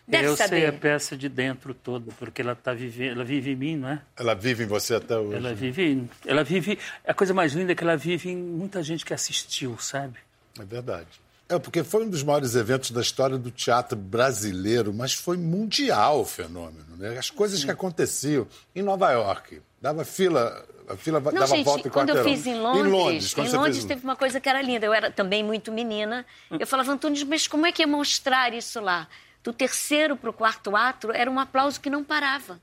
Deve 0.07 0.26
eu 0.26 0.37
saber. 0.37 0.50
sei 0.50 0.66
a 0.66 0.72
peça 0.74 1.16
de 1.16 1.31
dentro 1.31 1.72
toda, 1.72 2.12
porque 2.18 2.42
ela 2.42 2.55
tá 2.55 2.74
vivendo, 2.74 3.12
ela 3.12 3.24
vive 3.24 3.52
em 3.52 3.57
mim, 3.57 3.76
não 3.76 3.88
é? 3.88 4.02
Ela 4.18 4.35
vive 4.35 4.64
em 4.64 4.66
você 4.66 4.96
até 4.96 5.16
hoje. 5.16 5.35
Ela 5.35 5.55
vive, 5.55 6.11
ela 6.26 6.44
vive. 6.44 6.78
A 7.07 7.14
coisa 7.14 7.33
mais 7.33 7.55
linda 7.55 7.72
é 7.72 7.74
que 7.74 7.83
ela 7.83 7.96
vive 7.96 8.28
em 8.28 8.37
muita 8.37 8.83
gente 8.83 9.02
que 9.02 9.14
assistiu, 9.14 9.78
sabe? 9.78 10.18
É 10.61 10.64
verdade. 10.66 11.09
É, 11.48 11.59
porque 11.59 11.83
foi 11.83 12.05
um 12.05 12.11
dos 12.11 12.22
maiores 12.22 12.55
eventos 12.55 12.90
da 12.90 13.00
história 13.00 13.38
do 13.38 13.50
teatro 13.50 13.96
brasileiro, 13.96 14.92
mas 14.92 15.14
foi 15.14 15.38
mundial 15.38 16.20
o 16.20 16.26
fenômeno. 16.26 16.98
Né? 16.98 17.16
As 17.16 17.31
coisas 17.31 17.64
que 17.64 17.70
aconteciam 17.70 18.46
em 18.76 18.83
Nova 18.83 19.11
York. 19.11 19.62
Dava 19.81 20.05
fila, 20.05 20.62
a 20.92 20.96
fila 20.96 21.20
Não, 21.20 21.33
dava 21.33 21.46
gente, 21.46 21.64
volta 21.64 21.88
em 21.88 21.90
quando 21.90 22.11
eu 22.11 22.24
fiz 22.24 22.46
em 22.46 22.55
Londres, 22.55 22.87
Em 22.87 22.90
Londres, 22.90 23.37
em 23.37 23.57
Londres 23.57 23.76
fez... 23.76 23.85
teve 23.87 24.05
uma 24.05 24.16
coisa 24.16 24.40
que 24.40 24.48
era 24.48 24.61
linda. 24.61 24.87
Eu 24.87 24.92
era 24.94 25.11
também 25.11 25.42
muito 25.42 25.72
menina. 25.72 26.24
Eu 26.50 26.66
falava, 26.66 26.92
Antunes, 26.92 27.22
mas 27.24 27.46
como 27.46 27.66
é 27.66 27.72
que 27.72 27.83
ia 27.83 27.87
mostrar 27.87 28.52
isso 28.52 28.81
lá? 28.81 29.09
Do 29.42 29.52
terceiro 29.52 30.16
para 30.16 30.31
o 30.31 30.33
quarto 30.33 30.76
ato, 30.76 31.11
era 31.11 31.31
um 31.31 31.40
aplauso 31.40 31.81
que 31.81 31.90
não 31.90 32.05
parava. 32.05 32.61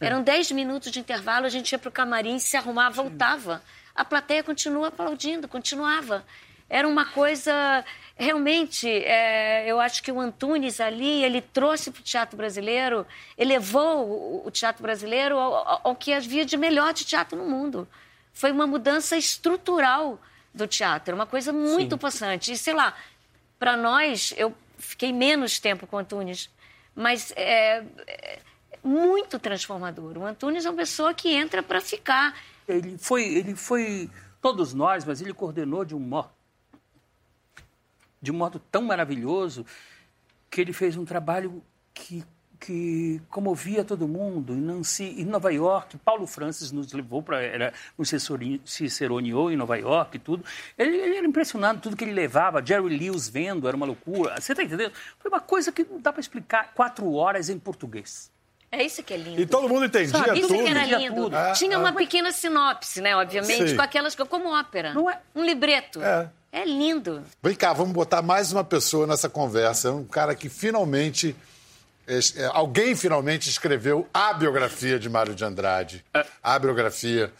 Eram 0.00 0.22
dez 0.22 0.50
minutos 0.52 0.92
de 0.92 1.00
intervalo, 1.00 1.46
a 1.46 1.48
gente 1.48 1.72
ia 1.72 1.78
para 1.78 1.88
o 1.88 1.92
camarim, 1.92 2.38
se 2.38 2.56
arrumava, 2.56 3.02
voltava. 3.02 3.62
A 3.94 4.04
plateia 4.04 4.44
continua 4.44 4.88
aplaudindo, 4.88 5.48
continuava. 5.48 6.24
Era 6.68 6.86
uma 6.86 7.06
coisa. 7.06 7.84
Realmente, 8.16 8.88
é, 8.88 9.64
eu 9.70 9.78
acho 9.80 10.02
que 10.02 10.10
o 10.10 10.18
Antunes 10.20 10.80
ali, 10.80 11.22
ele 11.24 11.40
trouxe 11.40 11.90
para 11.90 12.00
o 12.00 12.02
teatro 12.02 12.36
brasileiro, 12.36 13.06
elevou 13.36 14.42
o, 14.44 14.50
teatro 14.50 14.82
brasileiro 14.82 15.38
ao, 15.38 15.54
ao- 15.54 15.80
ao 15.84 15.94
que 15.96 16.12
havia 16.12 16.44
de 16.44 16.56
melhor 16.56 16.92
de 16.92 17.04
teatro 17.04 17.38
no 17.38 17.44
mundo. 17.48 17.86
Foi 18.32 18.50
uma 18.50 18.66
mudança 18.66 19.16
estrutural 19.16 20.20
do 20.52 20.66
teatro, 20.66 21.14
uma 21.14 21.26
coisa 21.26 21.52
muito 21.52 21.96
possante. 21.96 22.52
E, 22.52 22.56
sei 22.58 22.74
lá, 22.74 22.92
para 23.58 23.76
nós, 23.76 24.34
eu 24.36 24.52
fiquei 24.78 25.12
menos 25.12 25.60
tempo 25.60 25.86
com 25.86 25.96
o 25.96 25.98
Antunes, 26.00 26.50
mas 26.96 27.32
é, 27.36 27.84
é 28.08 28.38
muito 28.82 29.38
transformador. 29.38 30.18
O 30.18 30.24
Antunes 30.26 30.64
é 30.66 30.70
uma 30.70 30.76
pessoa 30.76 31.14
que 31.14 31.32
entra 31.32 31.62
para 31.62 31.80
ficar. 31.80 32.36
Ele 32.66 32.98
foi, 32.98 33.22
ele 33.24 33.54
foi 33.54 34.10
todos 34.42 34.74
nós, 34.74 35.04
mas 35.04 35.20
ele 35.20 35.32
coordenou 35.32 35.84
de 35.84 35.94
um 35.94 36.00
modo 36.00 36.30
de 38.20 38.32
modo 38.32 38.58
tão 38.70 38.82
maravilhoso 38.82 39.64
que 40.50 40.60
ele 40.60 40.72
fez 40.72 40.96
um 40.96 41.04
trabalho 41.04 41.62
que 41.94 42.24
que 42.60 43.22
comovia 43.30 43.84
todo 43.84 44.08
mundo. 44.08 44.52
Em 44.52 44.60
Nancy, 44.60 45.04
em 45.04 45.24
Nova 45.24 45.52
York, 45.52 45.96
Paulo 45.98 46.26
Francis 46.26 46.72
nos 46.72 46.92
levou 46.92 47.22
para 47.22 47.40
era 47.40 47.72
nos 47.96 48.08
cicerone- 48.08 48.60
ciceroneou 48.64 49.50
em 49.52 49.56
Nova 49.56 49.76
York 49.76 50.16
e 50.16 50.18
tudo. 50.20 50.44
Ele, 50.76 50.96
ele 50.96 51.16
era 51.18 51.26
impressionado 51.26 51.80
tudo 51.80 51.96
que 51.96 52.02
ele 52.02 52.12
levava. 52.12 52.60
Jerry 52.64 52.98
Lewis 52.98 53.28
vendo 53.28 53.68
era 53.68 53.76
uma 53.76 53.86
loucura. 53.86 54.40
Você 54.40 54.52
está 54.52 54.64
entendendo? 54.64 54.92
Foi 55.20 55.30
uma 55.30 55.40
coisa 55.40 55.70
que 55.70 55.84
não 55.84 56.00
dá 56.00 56.12
para 56.12 56.20
explicar 56.20 56.72
quatro 56.74 57.12
horas 57.12 57.48
em 57.48 57.60
português. 57.60 58.28
É 58.70 58.82
isso 58.82 59.02
que 59.02 59.14
é 59.14 59.16
lindo. 59.16 59.40
E 59.40 59.46
todo 59.46 59.68
mundo 59.68 59.86
entendia 59.86 60.10
Sabe, 60.10 60.38
isso 60.38 60.48
tudo. 60.48 60.62
que 60.62 60.68
era 60.70 60.84
lindo. 60.84 61.30
Ah, 61.34 61.52
Tinha 61.52 61.76
ah. 61.76 61.80
uma 61.80 61.92
pequena 61.92 62.30
sinopse, 62.32 63.00
né? 63.00 63.16
Obviamente, 63.16 63.70
Sim. 63.70 63.76
com 63.76 63.82
aquelas 63.82 64.14
coisas, 64.14 64.30
como 64.30 64.48
ópera. 64.50 64.92
Não 64.92 65.08
é? 65.08 65.18
Um 65.34 65.44
libreto. 65.44 66.02
É. 66.02 66.28
É 66.50 66.64
lindo. 66.64 67.22
Vem 67.42 67.54
cá, 67.54 67.72
vamos 67.72 67.92
botar 67.92 68.22
mais 68.22 68.52
uma 68.52 68.64
pessoa 68.64 69.06
nessa 69.06 69.28
conversa. 69.28 69.92
Um 69.92 70.04
cara 70.04 70.34
que 70.34 70.48
finalmente. 70.48 71.34
é, 72.06 72.44
alguém 72.52 72.94
finalmente 72.94 73.48
escreveu 73.48 74.06
a 74.12 74.32
biografia 74.32 74.98
de 74.98 75.08
Mário 75.08 75.34
de 75.34 75.44
Andrade. 75.44 76.04
A 76.42 76.58
biografia. 76.58 77.32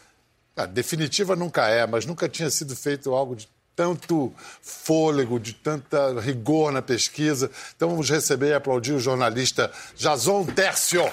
ah, 0.55 0.65
definitiva 0.65 1.35
nunca 1.35 1.67
é, 1.67 1.85
mas 1.87 2.05
nunca 2.05 2.27
tinha 2.27 2.49
sido 2.49 2.75
feito 2.75 3.13
algo 3.13 3.35
de 3.35 3.47
tanto 3.79 4.33
fôlego, 4.61 5.39
de 5.39 5.53
tanta 5.53 6.19
rigor 6.19 6.69
na 6.69 6.81
pesquisa. 6.81 7.49
Então 7.77 7.87
vamos 7.87 8.09
receber 8.09 8.49
e 8.49 8.53
aplaudir 8.53 8.91
o 8.91 8.99
jornalista 8.99 9.71
Jason 9.95 10.43
Tércio. 10.47 11.09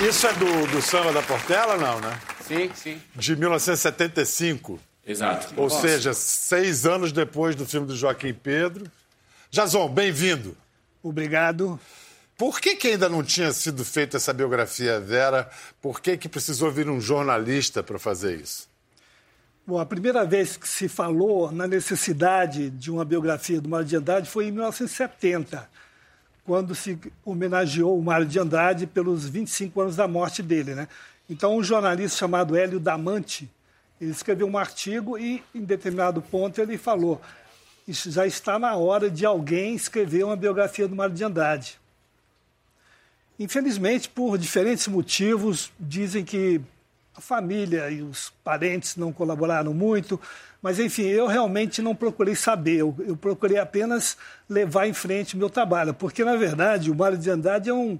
Isso 0.00 0.26
é 0.26 0.32
do, 0.32 0.66
do 0.66 0.82
Samba 0.82 1.12
da 1.12 1.22
Portela, 1.22 1.76
não, 1.76 2.00
né? 2.00 2.20
Sim, 2.40 2.70
sim. 2.74 3.00
De 3.14 3.36
1975. 3.36 4.80
Exato. 5.06 5.54
Ou 5.56 5.70
seja, 5.70 6.12
seis 6.12 6.84
anos 6.84 7.12
depois 7.12 7.54
do 7.54 7.64
filme 7.64 7.86
do 7.86 7.94
Joaquim 7.94 8.34
Pedro. 8.34 8.90
Jason, 9.48 9.88
bem-vindo. 9.88 10.56
Obrigado. 11.04 11.78
Por 12.40 12.58
que, 12.58 12.74
que 12.74 12.88
ainda 12.88 13.06
não 13.06 13.22
tinha 13.22 13.52
sido 13.52 13.84
feita 13.84 14.16
essa 14.16 14.32
biografia 14.32 14.98
Vera? 14.98 15.50
Por 15.78 16.00
que, 16.00 16.16
que 16.16 16.26
precisou 16.26 16.70
vir 16.70 16.88
um 16.88 16.98
jornalista 16.98 17.82
para 17.82 17.98
fazer 17.98 18.40
isso? 18.40 18.66
Bom, 19.66 19.78
a 19.78 19.84
primeira 19.84 20.24
vez 20.24 20.56
que 20.56 20.66
se 20.66 20.88
falou 20.88 21.52
na 21.52 21.68
necessidade 21.68 22.70
de 22.70 22.90
uma 22.90 23.04
biografia 23.04 23.60
do 23.60 23.68
Mário 23.68 23.86
de 23.86 23.94
Andrade 23.94 24.26
foi 24.26 24.46
em 24.46 24.52
1970, 24.52 25.68
quando 26.42 26.74
se 26.74 26.98
homenageou 27.26 27.98
o 27.98 28.02
Mário 28.02 28.24
de 28.24 28.38
Andrade 28.38 28.86
pelos 28.86 29.28
25 29.28 29.78
anos 29.78 29.96
da 29.96 30.08
morte 30.08 30.42
dele. 30.42 30.74
Né? 30.74 30.88
Então, 31.28 31.58
um 31.58 31.62
jornalista 31.62 32.20
chamado 32.20 32.56
Hélio 32.56 32.80
Damante, 32.80 33.50
ele 34.00 34.12
escreveu 34.12 34.46
um 34.46 34.56
artigo 34.56 35.18
e, 35.18 35.44
em 35.54 35.62
determinado 35.62 36.22
ponto, 36.22 36.58
ele 36.58 36.78
falou 36.78 37.20
isso 37.86 38.10
já 38.10 38.26
está 38.26 38.58
na 38.58 38.76
hora 38.76 39.10
de 39.10 39.26
alguém 39.26 39.74
escrever 39.74 40.24
uma 40.24 40.36
biografia 40.36 40.88
do 40.88 40.96
Mário 40.96 41.14
de 41.14 41.22
Andrade. 41.22 41.80
Infelizmente, 43.40 44.06
por 44.06 44.36
diferentes 44.36 44.86
motivos, 44.86 45.72
dizem 45.80 46.22
que 46.22 46.60
a 47.16 47.22
família 47.22 47.90
e 47.90 48.02
os 48.02 48.30
parentes 48.44 48.96
não 48.96 49.14
colaboraram 49.14 49.72
muito, 49.72 50.20
mas 50.60 50.78
enfim, 50.78 51.04
eu 51.04 51.26
realmente 51.26 51.80
não 51.80 51.94
procurei 51.94 52.34
saber, 52.34 52.76
eu, 52.76 52.94
eu 52.98 53.16
procurei 53.16 53.56
apenas 53.56 54.14
levar 54.46 54.86
em 54.86 54.92
frente 54.92 55.36
o 55.36 55.38
meu 55.38 55.48
trabalho, 55.48 55.94
porque 55.94 56.22
na 56.22 56.36
verdade 56.36 56.90
o 56.90 56.94
Mário 56.94 57.16
de 57.16 57.30
Andrade 57.30 57.70
é 57.70 57.72
um 57.72 57.98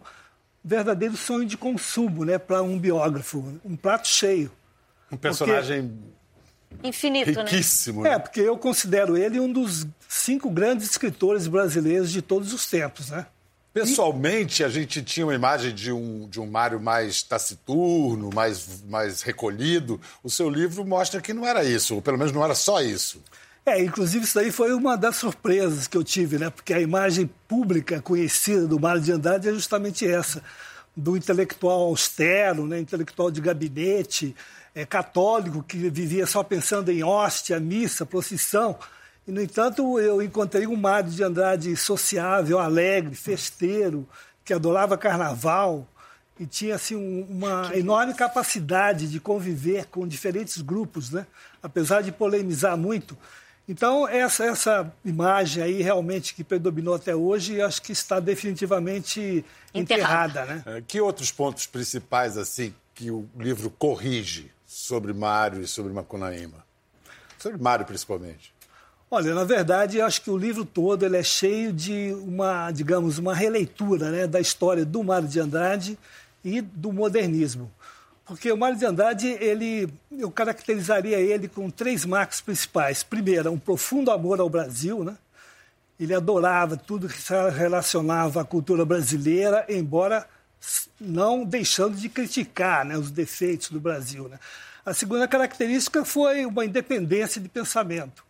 verdadeiro 0.62 1.16
sonho 1.16 1.46
de 1.46 1.56
consumo 1.56 2.22
né, 2.22 2.36
para 2.36 2.62
um 2.62 2.78
biógrafo, 2.78 3.58
um 3.64 3.76
prato 3.76 4.08
cheio. 4.08 4.52
Um 5.10 5.16
personagem 5.16 5.90
Infinito, 6.84 7.40
riquíssimo. 7.40 8.06
É, 8.06 8.10
Né? 8.10 8.18
porque 8.18 8.40
eu 8.40 8.58
considero 8.58 9.16
ele 9.16 9.40
um 9.40 9.50
dos 9.50 9.86
cinco 10.06 10.50
grandes 10.50 10.90
escritores 10.90 11.46
brasileiros 11.46 12.12
de 12.12 12.20
todos 12.20 12.52
os 12.52 12.66
tempos, 12.68 13.08
né? 13.08 13.24
Pessoalmente, 13.72 14.64
a 14.64 14.68
gente 14.68 15.00
tinha 15.02 15.24
uma 15.24 15.34
imagem 15.34 15.72
de 15.72 15.92
um, 15.92 16.28
de 16.28 16.40
um 16.40 16.46
Mário 16.46 16.80
mais 16.80 17.22
taciturno, 17.22 18.30
mais, 18.34 18.82
mais 18.88 19.22
recolhido. 19.22 20.00
O 20.24 20.30
seu 20.30 20.50
livro 20.50 20.84
mostra 20.84 21.20
que 21.20 21.32
não 21.32 21.46
era 21.46 21.62
isso, 21.62 21.94
ou 21.94 22.02
pelo 22.02 22.18
menos 22.18 22.32
não 22.32 22.44
era 22.44 22.54
só 22.54 22.82
isso. 22.82 23.22
É, 23.64 23.80
inclusive 23.80 24.24
isso 24.24 24.38
aí 24.38 24.50
foi 24.50 24.72
uma 24.72 24.96
das 24.96 25.16
surpresas 25.16 25.86
que 25.86 25.96
eu 25.96 26.02
tive, 26.02 26.38
né? 26.38 26.50
Porque 26.50 26.74
a 26.74 26.80
imagem 26.80 27.30
pública 27.46 28.02
conhecida 28.02 28.66
do 28.66 28.80
Mário 28.80 29.00
de 29.00 29.12
Andrade 29.12 29.48
é 29.48 29.52
justamente 29.52 30.04
essa, 30.04 30.42
do 30.96 31.16
intelectual 31.16 31.82
austero, 31.82 32.66
né? 32.66 32.80
intelectual 32.80 33.30
de 33.30 33.40
gabinete, 33.40 34.34
é, 34.74 34.84
católico, 34.84 35.62
que 35.62 35.76
vivia 35.90 36.26
só 36.26 36.42
pensando 36.42 36.90
em 36.90 37.04
hóstia, 37.04 37.60
missa, 37.60 38.04
procissão. 38.04 38.76
E, 39.26 39.32
no 39.32 39.40
entanto, 39.42 39.98
eu 40.00 40.22
encontrei 40.22 40.66
um 40.66 40.76
Mário 40.76 41.10
de 41.10 41.22
Andrade 41.22 41.74
sociável, 41.76 42.58
alegre, 42.58 43.14
festeiro, 43.14 44.08
que 44.44 44.52
adorava 44.52 44.96
carnaval 44.98 45.86
e 46.38 46.46
tinha 46.46 46.74
assim, 46.74 46.96
um- 46.96 47.26
uma 47.30 47.70
enorme 47.76 48.14
capacidade 48.14 49.08
de 49.08 49.20
conviver 49.20 49.86
com 49.86 50.06
diferentes 50.08 50.60
grupos, 50.62 51.10
né? 51.10 51.26
apesar 51.62 52.00
de 52.02 52.10
polemizar 52.10 52.76
muito. 52.76 53.16
Então, 53.68 54.08
essa, 54.08 54.44
essa 54.46 54.92
imagem 55.04 55.62
aí 55.62 55.82
realmente 55.82 56.34
que 56.34 56.42
predominou 56.42 56.94
até 56.94 57.14
hoje, 57.14 57.60
acho 57.60 57.80
que 57.82 57.92
está 57.92 58.18
definitivamente 58.18 59.44
enterrada. 59.72 60.44
né? 60.44 60.62
É, 60.66 60.80
Que 60.80 61.00
outros 61.00 61.30
pontos 61.30 61.66
principais, 61.66 62.36
assim, 62.36 62.74
que 62.94 63.10
o 63.12 63.28
livro 63.38 63.70
corrige 63.70 64.50
sobre 64.66 65.12
Mário 65.12 65.60
e 65.62 65.68
sobre 65.68 65.92
Macunaíma? 65.92 66.64
Sobre 67.38 67.62
Mário, 67.62 67.84
principalmente. 67.86 68.52
Olha, 69.12 69.34
na 69.34 69.42
verdade, 69.42 69.98
eu 69.98 70.06
acho 70.06 70.22
que 70.22 70.30
o 70.30 70.36
livro 70.36 70.64
todo 70.64 71.04
ele 71.04 71.16
é 71.16 71.22
cheio 71.22 71.72
de 71.72 72.16
uma, 72.22 72.70
digamos, 72.70 73.18
uma 73.18 73.34
releitura 73.34 74.08
né, 74.08 74.24
da 74.24 74.38
história 74.38 74.84
do 74.84 75.02
Mário 75.02 75.26
de 75.26 75.40
Andrade 75.40 75.98
e 76.44 76.60
do 76.60 76.92
modernismo. 76.92 77.68
Porque 78.24 78.52
o 78.52 78.56
Mário 78.56 78.78
de 78.78 78.86
Andrade, 78.86 79.26
ele, 79.26 79.92
eu 80.16 80.30
caracterizaria 80.30 81.18
ele 81.18 81.48
com 81.48 81.68
três 81.68 82.04
marcas 82.04 82.40
principais. 82.40 83.02
Primeiro, 83.02 83.50
um 83.50 83.58
profundo 83.58 84.12
amor 84.12 84.38
ao 84.38 84.48
Brasil, 84.48 85.02
né? 85.02 85.16
Ele 85.98 86.14
adorava 86.14 86.76
tudo 86.76 87.08
que 87.08 87.20
se 87.20 87.34
relacionava 87.50 88.42
à 88.42 88.44
cultura 88.44 88.84
brasileira, 88.84 89.66
embora 89.68 90.24
não 91.00 91.44
deixando 91.44 91.96
de 91.96 92.08
criticar 92.08 92.84
né, 92.84 92.96
os 92.96 93.10
defeitos 93.10 93.70
do 93.70 93.80
Brasil. 93.80 94.28
Né? 94.28 94.38
A 94.86 94.94
segunda 94.94 95.26
característica 95.26 96.04
foi 96.04 96.46
uma 96.46 96.64
independência 96.64 97.40
de 97.40 97.48
pensamento. 97.48 98.29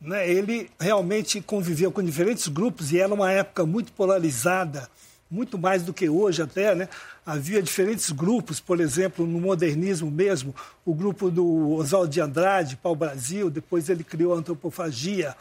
Né, 0.00 0.28
ele 0.30 0.70
realmente 0.78 1.40
conviveu 1.40 1.90
com 1.90 2.02
diferentes 2.02 2.48
grupos 2.48 2.92
e 2.92 3.00
era 3.00 3.12
uma 3.12 3.32
época 3.32 3.64
muito 3.64 3.92
polarizada, 3.92 4.88
muito 5.30 5.58
mais 5.58 5.82
do 5.82 5.92
que 5.92 6.08
hoje 6.08 6.42
até, 6.42 6.74
né? 6.74 6.88
Havia 7.24 7.60
diferentes 7.60 8.10
grupos, 8.12 8.60
por 8.60 8.80
exemplo, 8.80 9.26
no 9.26 9.40
modernismo 9.40 10.10
mesmo, 10.10 10.54
o 10.84 10.94
grupo 10.94 11.30
do 11.30 11.72
Oswald 11.72 12.12
de 12.12 12.20
Andrade, 12.20 12.76
Pau 12.76 12.94
Brasil, 12.94 13.50
depois 13.50 13.88
ele 13.88 14.04
criou 14.04 14.34
a 14.34 14.36
antropofagia, 14.36 15.34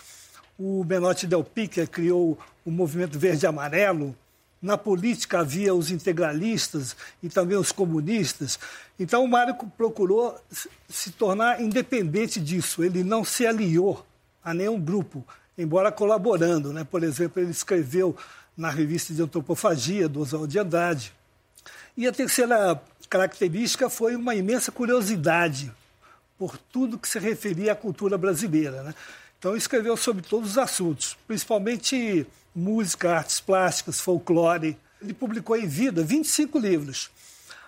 o 0.57 0.83
Menotti 0.83 1.27
Del 1.27 1.43
Pique 1.43 1.85
criou 1.85 2.39
o 2.65 2.71
movimento 2.71 3.19
verde 3.19 3.45
amarelo, 3.45 4.15
na 4.59 4.77
política 4.77 5.41
havia 5.41 5.75
os 5.75 5.91
integralistas 5.91 6.95
e 7.21 7.29
também 7.29 7.55
os 7.55 7.71
comunistas. 7.71 8.57
Então 8.99 9.23
o 9.23 9.27
Mário 9.27 9.55
procurou 9.77 10.35
se 10.89 11.11
tornar 11.11 11.61
independente 11.61 12.39
disso, 12.39 12.83
ele 12.83 13.03
não 13.03 13.23
se 13.23 13.45
aliou 13.45 14.03
a 14.45 14.53
nenhum 14.53 14.79
grupo, 14.79 15.27
embora 15.58 15.91
colaborando. 15.91 16.71
Né? 16.71 16.84
Por 16.84 17.03
exemplo, 17.03 17.41
ele 17.41 17.49
escreveu 17.49 18.15
na 18.55 18.69
revista 18.69 19.13
de 19.13 19.21
antropofagia 19.21 20.08
do 20.08 20.21
Oswald 20.21 20.47
de 20.47 20.60
Andrade. 20.60 21.12
E 21.97 22.08
a 22.08 22.12
terceira 22.12 22.79
característica 23.10 23.89
foi 23.89 24.15
uma 24.15 24.36
imensa 24.36 24.71
curiosidade 24.71 25.71
por 26.38 26.58
tudo 26.58 26.99
que 26.99 27.08
se 27.08 27.17
referia 27.17 27.71
à 27.71 27.75
cultura 27.75 28.17
brasileira. 28.17 28.84
Né? 28.84 28.93
Então, 29.39 29.55
escreveu 29.55 29.97
sobre 29.97 30.21
todos 30.21 30.51
os 30.51 30.58
assuntos, 30.58 31.17
principalmente 31.27 32.27
música, 32.53 33.17
artes 33.17 33.39
plásticas, 33.39 33.99
folclore. 33.99 34.77
Ele 35.01 35.13
publicou 35.13 35.58
em 35.58 35.67
vida 35.67 36.03
25 36.03 36.60
livros. 36.60 37.10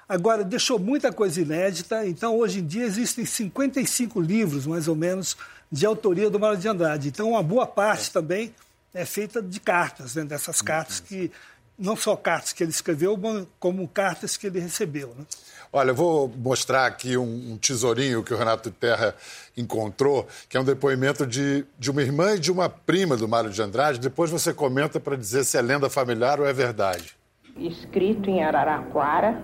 Agora, 0.07 0.43
deixou 0.43 0.79
muita 0.79 1.11
coisa 1.11 1.41
inédita, 1.41 2.05
então 2.07 2.37
hoje 2.37 2.59
em 2.59 2.65
dia 2.65 2.85
existem 2.85 3.25
55 3.25 4.21
livros, 4.21 4.65
mais 4.65 4.87
ou 4.87 4.95
menos, 4.95 5.35
de 5.71 5.85
autoria 5.85 6.29
do 6.29 6.39
Mário 6.39 6.57
de 6.57 6.67
Andrade. 6.67 7.09
Então, 7.09 7.31
uma 7.31 7.43
boa 7.43 7.67
parte 7.67 8.11
também 8.11 8.53
é 8.93 9.05
feita 9.05 9.41
de 9.41 9.59
cartas, 9.59 10.15
né? 10.15 10.23
dessas 10.23 10.61
cartas 10.61 10.99
que 10.99 11.31
não 11.77 11.95
só 11.95 12.15
cartas 12.15 12.53
que 12.53 12.63
ele 12.63 12.71
escreveu, 12.71 13.19
como 13.59 13.87
cartas 13.87 14.35
que 14.35 14.47
ele 14.47 14.59
recebeu. 14.59 15.13
Né? 15.17 15.25
Olha, 15.71 15.91
eu 15.91 15.95
vou 15.95 16.31
mostrar 16.37 16.85
aqui 16.87 17.17
um, 17.17 17.53
um, 17.53 17.57
tesourinho 17.57 18.23
que 18.23 18.33
o 18.33 18.37
Renato 18.37 18.71
Terra 18.71 19.13
encontrou, 19.55 20.27
que 20.49 20.57
é 20.57 20.59
um 20.59 20.63
depoimento 20.63 21.27
de, 21.27 21.65
de 21.77 21.91
uma 21.91 22.01
irmã 22.01 22.35
e 22.35 22.39
de 22.39 22.51
uma 22.51 22.69
prima 22.69 23.15
do 23.15 23.27
Mário 23.27 23.51
de 23.51 23.61
Andrade. 23.61 23.99
Depois 23.99 24.31
você 24.31 24.53
comenta 24.53 24.99
para 24.99 25.15
dizer 25.15 25.43
se 25.43 25.57
é 25.57 25.61
lenda 25.61 25.89
familiar 25.89 26.39
ou 26.39 26.47
é 26.47 26.53
verdade. 26.53 27.15
Escrito 27.57 28.29
em 28.29 28.43
Araraquara, 28.43 29.43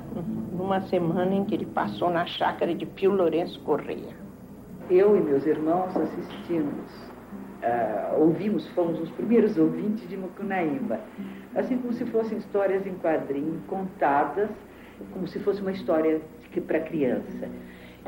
numa 0.52 0.88
semana 0.88 1.34
em 1.34 1.46
que 1.46 1.54
ele 1.56 1.66
passou 1.66 2.10
na 2.10 2.26
chácara 2.26 2.74
de 2.74 2.86
Pio 2.86 3.12
Lourenço 3.12 3.60
Correia. 3.62 4.23
Eu 4.90 5.16
e 5.18 5.22
meus 5.22 5.46
irmãos 5.46 5.96
assistimos 5.96 7.14
uh, 7.64 8.20
ouvimos, 8.20 8.68
fomos 8.70 9.00
os 9.00 9.10
primeiros 9.12 9.58
ouvintes 9.58 10.08
de 10.08 10.18
Mucunaíma. 10.18 11.00
Assim 11.56 11.78
como 11.78 11.94
se 11.94 12.06
fossem 12.06 12.38
histórias 12.38 12.86
em 12.86 12.94
quadrinho, 12.96 13.62
contadas, 13.68 14.50
como 15.12 15.28
se 15.28 15.40
fosse 15.40 15.62
uma 15.62 15.72
história 15.72 16.22
para 16.68 16.80
criança. 16.82 17.50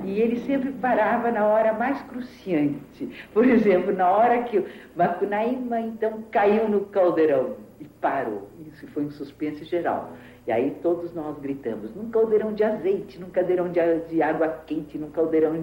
E 0.04 0.20
ele 0.20 0.40
sempre 0.42 0.72
parava 0.74 1.32
na 1.32 1.48
hora 1.48 1.74
mais 1.74 2.02
cruciante. 2.04 3.10
Por 3.34 3.46
exemplo, 3.46 3.94
na 3.94 4.10
hora 4.10 4.44
que 4.44 4.64
Macunaíma 4.96 5.80
então 5.80 6.24
caiu 6.30 6.68
no 6.68 6.82
caldeirão 6.82 7.56
e 7.80 7.86
parou. 7.86 8.50
Isso 8.68 8.86
foi 8.88 9.06
um 9.06 9.12
suspense 9.12 9.64
geral. 9.64 10.12
E 10.48 10.52
aí 10.52 10.78
todos 10.82 11.14
nós 11.14 11.38
gritamos, 11.40 11.96
num 11.96 12.10
caldeirão 12.12 12.54
de 12.54 12.64
azeite, 12.64 13.20
num 13.20 13.30
caldeirão 13.30 13.72
de, 13.72 13.80
de 14.10 14.22
água 14.22 14.48
quente, 14.68 14.98
num 14.98 15.10
caldeirão. 15.10 15.56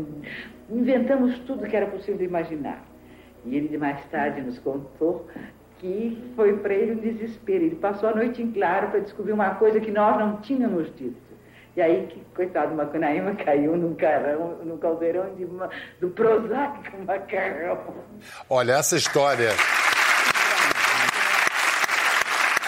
Inventamos 0.69 1.39
tudo 1.41 1.67
que 1.67 1.77
era 1.77 1.87
possível 1.87 2.27
imaginar. 2.27 2.85
E 3.45 3.57
ele 3.57 3.77
mais 3.79 4.05
tarde 4.07 4.41
nos 4.41 4.59
contou 4.59 5.27
que 5.79 6.33
foi 6.37 6.57
para 6.59 6.75
ele 6.75 6.93
um 6.93 6.97
desespero. 6.97 7.65
Ele 7.65 7.77
passou 7.77 8.09
a 8.09 8.15
noite 8.15 8.43
em 8.43 8.51
claro 8.51 8.89
para 8.89 9.01
descobrir 9.01 9.33
uma 9.33 9.55
coisa 9.57 9.81
que 9.81 9.91
nós 9.91 10.19
não 10.19 10.41
tínhamos 10.41 10.87
dito. 10.97 11.33
E 11.75 11.81
aí, 11.81 12.07
que, 12.07 12.21
coitado, 12.35 12.75
Macunaíma 12.75 13.35
caiu 13.45 13.77
num, 13.77 13.95
carão, 13.95 14.59
num 14.65 14.77
caldeirão 14.79 15.35
de 15.35 15.47
do 16.01 16.11
Prozac 16.11 16.91
macarrão. 17.07 17.79
Olha, 18.49 18.73
essa 18.73 18.97
história. 18.97 19.51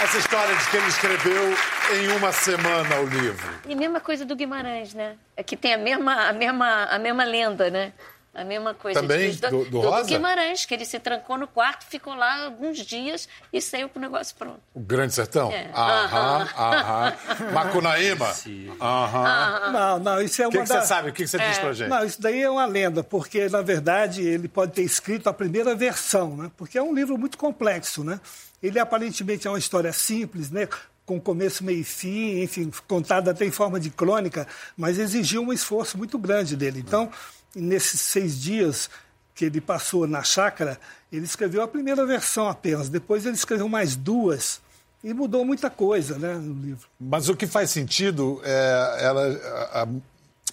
Essa 0.04 0.18
história 0.18 0.54
de 0.54 0.68
que 0.68 0.76
ele 0.76 0.86
escreveu 0.86 1.54
em 1.94 2.08
uma 2.18 2.30
semana 2.30 3.00
o 3.00 3.06
livro. 3.06 3.48
E 3.66 3.74
mesma 3.74 4.00
coisa 4.00 4.22
do 4.22 4.36
Guimarães, 4.36 4.92
né? 4.92 5.16
É 5.34 5.42
que 5.42 5.56
tem 5.56 5.72
a 5.72 5.78
mesma, 5.78 6.28
a 6.28 6.32
mesma, 6.34 6.84
a 6.84 6.98
mesma 6.98 7.24
lenda, 7.24 7.70
né? 7.70 7.90
A 8.34 8.42
mesma 8.42 8.74
coisa. 8.74 9.00
Também 9.00 9.32
do, 9.32 9.48
do, 9.48 9.64
do, 9.66 9.80
Rosa? 9.80 10.02
do 10.02 10.08
Guimarães, 10.08 10.64
que 10.64 10.74
ele 10.74 10.84
se 10.84 10.98
trancou 10.98 11.38
no 11.38 11.46
quarto, 11.46 11.84
ficou 11.86 12.14
lá 12.14 12.46
alguns 12.46 12.78
dias 12.78 13.28
e 13.52 13.60
saiu 13.60 13.88
com 13.88 14.00
o 14.00 14.02
negócio 14.02 14.34
pronto. 14.36 14.60
O 14.74 14.80
Grande 14.80 15.14
Sertão? 15.14 15.52
É. 15.52 15.70
Aham, 15.72 16.48
aham. 16.56 17.14
Macunaíma? 17.54 18.34
Aham. 18.80 19.72
Não, 19.72 19.98
não, 20.00 20.22
isso 20.22 20.42
é 20.42 20.46
uma 20.46 20.48
O 20.48 20.52
que, 20.52 20.58
que 20.62 20.66
você 20.66 20.82
sabe? 20.82 21.10
O 21.10 21.12
que, 21.12 21.22
que 21.22 21.28
você 21.28 21.36
é. 21.36 21.48
diz 21.48 21.58
pra 21.58 21.72
gente? 21.72 21.88
Não, 21.88 22.04
isso 22.04 22.20
daí 22.20 22.42
é 22.42 22.50
uma 22.50 22.66
lenda, 22.66 23.04
porque, 23.04 23.48
na 23.48 23.62
verdade, 23.62 24.22
ele 24.22 24.48
pode 24.48 24.72
ter 24.72 24.82
escrito 24.82 25.28
a 25.28 25.32
primeira 25.32 25.74
versão, 25.76 26.36
né? 26.36 26.50
Porque 26.56 26.76
é 26.76 26.82
um 26.82 26.92
livro 26.92 27.16
muito 27.16 27.38
complexo, 27.38 28.02
né? 28.02 28.20
Ele 28.60 28.80
aparentemente 28.80 29.46
é 29.46 29.50
uma 29.50 29.58
história 29.58 29.92
simples, 29.92 30.50
né? 30.50 30.68
com 31.06 31.20
começo, 31.20 31.62
meio 31.62 31.80
e 31.80 31.84
fim, 31.84 32.40
enfim, 32.42 32.70
contada 32.88 33.30
até 33.30 33.44
em 33.44 33.50
forma 33.50 33.78
de 33.78 33.90
crônica, 33.90 34.46
mas 34.74 34.98
exigiu 34.98 35.42
um 35.42 35.52
esforço 35.52 35.98
muito 35.98 36.18
grande 36.18 36.56
dele. 36.56 36.80
Então, 36.80 37.10
nesses 37.54 38.00
seis 38.00 38.40
dias 38.40 38.90
que 39.34 39.44
ele 39.44 39.60
passou 39.60 40.06
na 40.06 40.22
chácara, 40.22 40.78
ele 41.12 41.24
escreveu 41.24 41.62
a 41.62 41.68
primeira 41.68 42.06
versão 42.06 42.48
apenas. 42.48 42.88
Depois 42.88 43.26
ele 43.26 43.34
escreveu 43.34 43.68
mais 43.68 43.96
duas 43.96 44.60
e 45.02 45.12
mudou 45.12 45.44
muita 45.44 45.68
coisa 45.68 46.18
né, 46.18 46.34
no 46.34 46.54
livro. 46.62 46.88
Mas 46.98 47.28
o 47.28 47.36
que 47.36 47.46
faz 47.46 47.70
sentido 47.70 48.40
é 48.44 48.98
ela, 49.00 49.40
a 49.72 49.88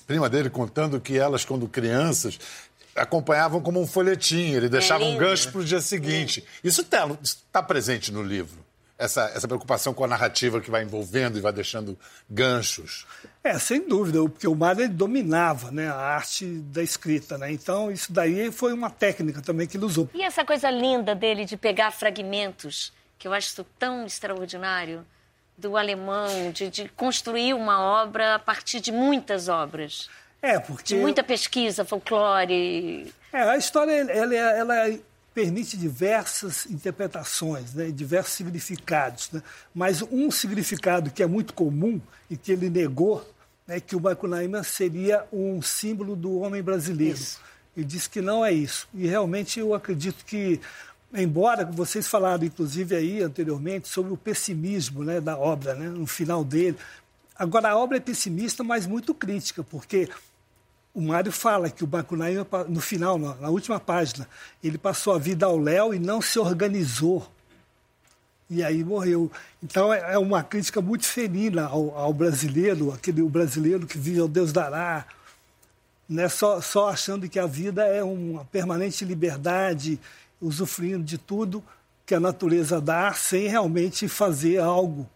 prima 0.07 0.29
dele 0.29 0.49
contando 0.49 0.99
que 0.99 1.17
elas, 1.17 1.45
quando 1.45 1.67
crianças, 1.67 2.39
acompanhavam 2.95 3.61
como 3.61 3.79
um 3.79 3.87
folhetim. 3.87 4.51
Ele 4.51 4.67
deixava 4.67 5.03
é 5.03 5.07
um 5.07 5.17
gancho 5.17 5.51
para 5.51 5.61
o 5.61 5.63
dia 5.63 5.79
seguinte. 5.79 6.43
É. 6.63 6.67
Isso 6.67 6.81
está 6.81 7.09
tá 7.51 7.63
presente 7.63 8.11
no 8.11 8.23
livro 8.23 8.70
essa, 9.01 9.31
essa 9.35 9.47
preocupação 9.47 9.93
com 9.95 10.03
a 10.03 10.07
narrativa 10.07 10.61
que 10.61 10.69
vai 10.69 10.83
envolvendo 10.83 11.37
e 11.37 11.41
vai 11.41 11.51
deixando 11.51 11.97
ganchos. 12.29 13.07
É, 13.43 13.57
sem 13.57 13.87
dúvida, 13.87 14.19
porque 14.29 14.47
o 14.47 14.53
Mário 14.53 14.87
dominava 14.87 15.71
né, 15.71 15.89
a 15.89 15.95
arte 15.95 16.45
da 16.45 16.83
escrita, 16.83 17.35
né? 17.35 17.51
Então, 17.51 17.91
isso 17.91 18.13
daí 18.13 18.51
foi 18.51 18.73
uma 18.73 18.91
técnica 18.91 19.41
também 19.41 19.67
que 19.67 19.75
ele 19.75 19.85
usou. 19.85 20.07
E 20.13 20.21
essa 20.21 20.45
coisa 20.45 20.69
linda 20.69 21.15
dele 21.15 21.45
de 21.45 21.57
pegar 21.57 21.89
fragmentos, 21.91 22.93
que 23.17 23.27
eu 23.27 23.33
acho 23.33 23.63
tão 23.79 24.05
extraordinário, 24.05 25.03
do 25.57 25.75
alemão, 25.77 26.51
de, 26.51 26.69
de 26.69 26.89
construir 26.89 27.53
uma 27.53 27.81
obra 27.81 28.35
a 28.35 28.39
partir 28.39 28.79
de 28.79 28.91
muitas 28.91 29.47
obras. 29.47 30.09
É, 30.41 30.59
porque... 30.59 30.95
De 30.95 31.01
muita 31.01 31.23
pesquisa, 31.23 31.83
folclore... 31.83 33.11
É, 33.33 33.41
a 33.41 33.57
história, 33.57 33.93
ela, 34.11 34.35
ela 34.35 34.99
permite 35.34 35.78
diversas 35.78 36.65
interpretações, 36.65 37.74
né, 37.74 37.89
diversos 37.89 38.34
significados. 38.34 39.30
Né? 39.32 39.41
Mas 39.74 40.02
um 40.02 40.30
significado 40.30 41.10
que 41.10 41.24
é 41.24 41.28
muito 41.28 41.54
comum 41.54 42.02
e 42.30 42.36
que 42.36 42.52
ele 42.52 42.70
negou 42.70 43.26
é 43.67 43.80
que 43.80 43.96
o 43.96 44.02
Macunaíma 44.02 44.63
seria 44.63 45.26
um 45.32 45.62
símbolo 45.62 46.15
do 46.15 46.39
homem 46.39 46.62
brasileiro. 46.62 47.17
Isso. 47.17 47.39
Ele 47.76 47.86
disse 47.86 48.10
que 48.10 48.22
não 48.22 48.44
é 48.44 48.52
isso. 48.52 48.88
E 48.94 49.08
realmente 49.08 49.60
eu 49.60 49.74
acredito 49.74 50.26
que, 50.26 50.60
embora 51.13 51.65
vocês 51.65 52.08
falaram, 52.08 52.44
inclusive, 52.44 52.96
aí 52.96 53.22
anteriormente, 53.22 53.88
sobre 53.88 54.12
o 54.12 54.17
pessimismo 54.17 55.04
né, 55.04 55.22
da 55.22 55.38
obra, 55.38 55.74
né, 55.74 55.88
no 55.88 56.06
final 56.06 56.44
dele. 56.44 56.78
Agora, 57.34 57.70
a 57.70 57.78
obra 57.78 57.98
é 57.98 58.02
pessimista, 58.02 58.63
mas 58.63 58.86
muito 58.86 59.15
crítica, 59.15 59.63
porque 59.63 60.10
o 60.93 61.01
Mário 61.01 61.32
fala 61.32 61.69
que 61.69 61.84
o 61.84 61.88
Macunaíma, 61.88 62.45
no 62.67 62.82
final, 62.82 63.17
na 63.17 63.49
última 63.49 63.80
página, 63.80 64.27
ele 64.63 64.77
passou 64.77 65.13
a 65.13 65.17
vida 65.17 65.45
ao 65.45 65.58
léu 65.58 65.93
e 65.93 65.99
não 65.99 66.21
se 66.21 66.38
organizou. 66.38 67.25
E 68.49 68.62
aí 68.62 68.84
morreu. 68.84 69.32
Então 69.63 69.93
é, 69.93 70.13
é 70.13 70.17
uma 70.17 70.43
crítica 70.43 70.82
muito 70.82 71.06
ferina 71.06 71.67
ao, 71.67 71.97
ao 71.97 72.13
brasileiro, 72.13 72.91
aquele 72.91 73.21
brasileiro 73.23 73.88
que 73.88 73.97
vive 73.97 74.19
ao 74.19 74.27
Deus 74.27 74.51
dará, 74.51 75.06
né? 76.10 76.27
só, 76.27 76.60
só 76.60 76.89
achando 76.89 77.30
que 77.30 77.39
a 77.39 77.45
vida 77.45 77.86
é 77.86 78.04
uma 78.04 78.43
permanente 78.45 79.06
liberdade, 79.06 79.97
usufruindo 80.41 81.04
de 81.04 81.17
tudo 81.17 81.63
que 82.06 82.13
a 82.13 82.19
natureza 82.19 82.82
dá, 82.82 83.13
sem 83.13 83.47
realmente 83.47 84.10
fazer 84.10 84.60
algo. 84.60 85.10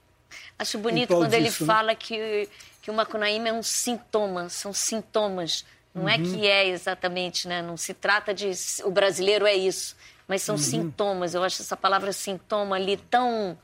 Acho 0.57 0.77
bonito 0.77 1.09
quando 1.09 1.31
disso, 1.31 1.35
ele 1.35 1.49
né? 1.49 1.51
fala 1.51 1.95
que 1.95 2.47
que 2.85 2.91
o 2.91 2.93
macunaíma 2.93 3.49
é 3.49 3.51
um 3.51 3.63
sintoma, 3.63 4.47
são 4.47 4.71
sintomas. 4.71 5.65
Não 5.91 6.03
uhum. 6.03 6.09
é 6.09 6.19
que 6.19 6.45
é 6.45 6.67
exatamente, 6.67 7.47
né? 7.47 7.59
Não 7.59 7.75
se 7.75 7.95
trata 7.95 8.31
de 8.31 8.51
o 8.83 8.91
brasileiro 8.91 9.47
é 9.47 9.55
isso, 9.55 9.95
mas 10.27 10.43
são 10.43 10.53
uhum. 10.53 10.61
sintomas. 10.61 11.33
Eu 11.33 11.43
acho 11.43 11.63
essa 11.63 11.75
palavra 11.75 12.13
sintoma 12.13 12.75
ali 12.75 12.97
tão 12.97 13.57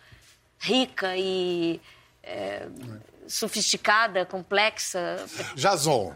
rica 0.57 1.15
e 1.15 1.79
é, 2.23 2.67
sofisticada, 3.27 4.25
complexa. 4.25 5.23
Jason, 5.53 6.15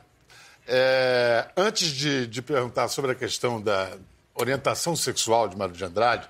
é, 0.67 1.47
antes 1.55 1.89
de, 1.89 2.25
de, 2.25 2.41
perguntar 2.41 2.87
sobre 2.87 3.11
a 3.11 3.15
questão 3.15 3.61
da, 3.61 3.95
orientação 4.35 4.95
sexual 4.95 5.47
de 5.47 5.57
Mário 5.57 5.73
de 5.73 5.83
Andrade, 5.83 6.27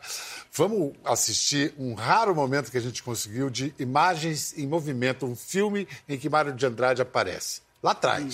vamos 0.56 0.94
assistir 1.04 1.74
um 1.78 1.94
raro 1.94 2.34
momento 2.34 2.72
que 2.72 2.78
a 2.78 2.82
gente 2.82 3.04
conseguiu 3.04 3.50
de 3.50 3.76
imagens 3.78 4.58
em 4.58 4.65
movimento, 4.65 5.26
um 5.26 5.36
filme 5.36 5.88
em 6.08 6.18
que 6.18 6.30
Mário 6.30 6.54
de 6.54 6.65
Andrade 6.65 7.02
aparece. 7.02 7.62
Lá 7.84 7.91
atrás. 7.91 8.34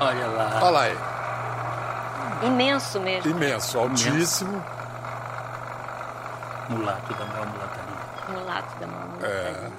Olha 0.00 0.26
lá. 0.26 0.60
Olha 0.62 0.70
lá 0.70 0.82
aí. 0.82 2.46
Imenso 2.48 3.00
mesmo. 3.00 3.30
Imenso, 3.30 3.78
altíssimo. 3.78 4.64
Mulato 6.68 7.14
da 7.14 7.26
maior 7.26 7.46
mulataria. 7.46 8.40
Mulato 8.40 8.80
da 8.80 8.86
maior 8.86 9.24
É. 9.24 9.70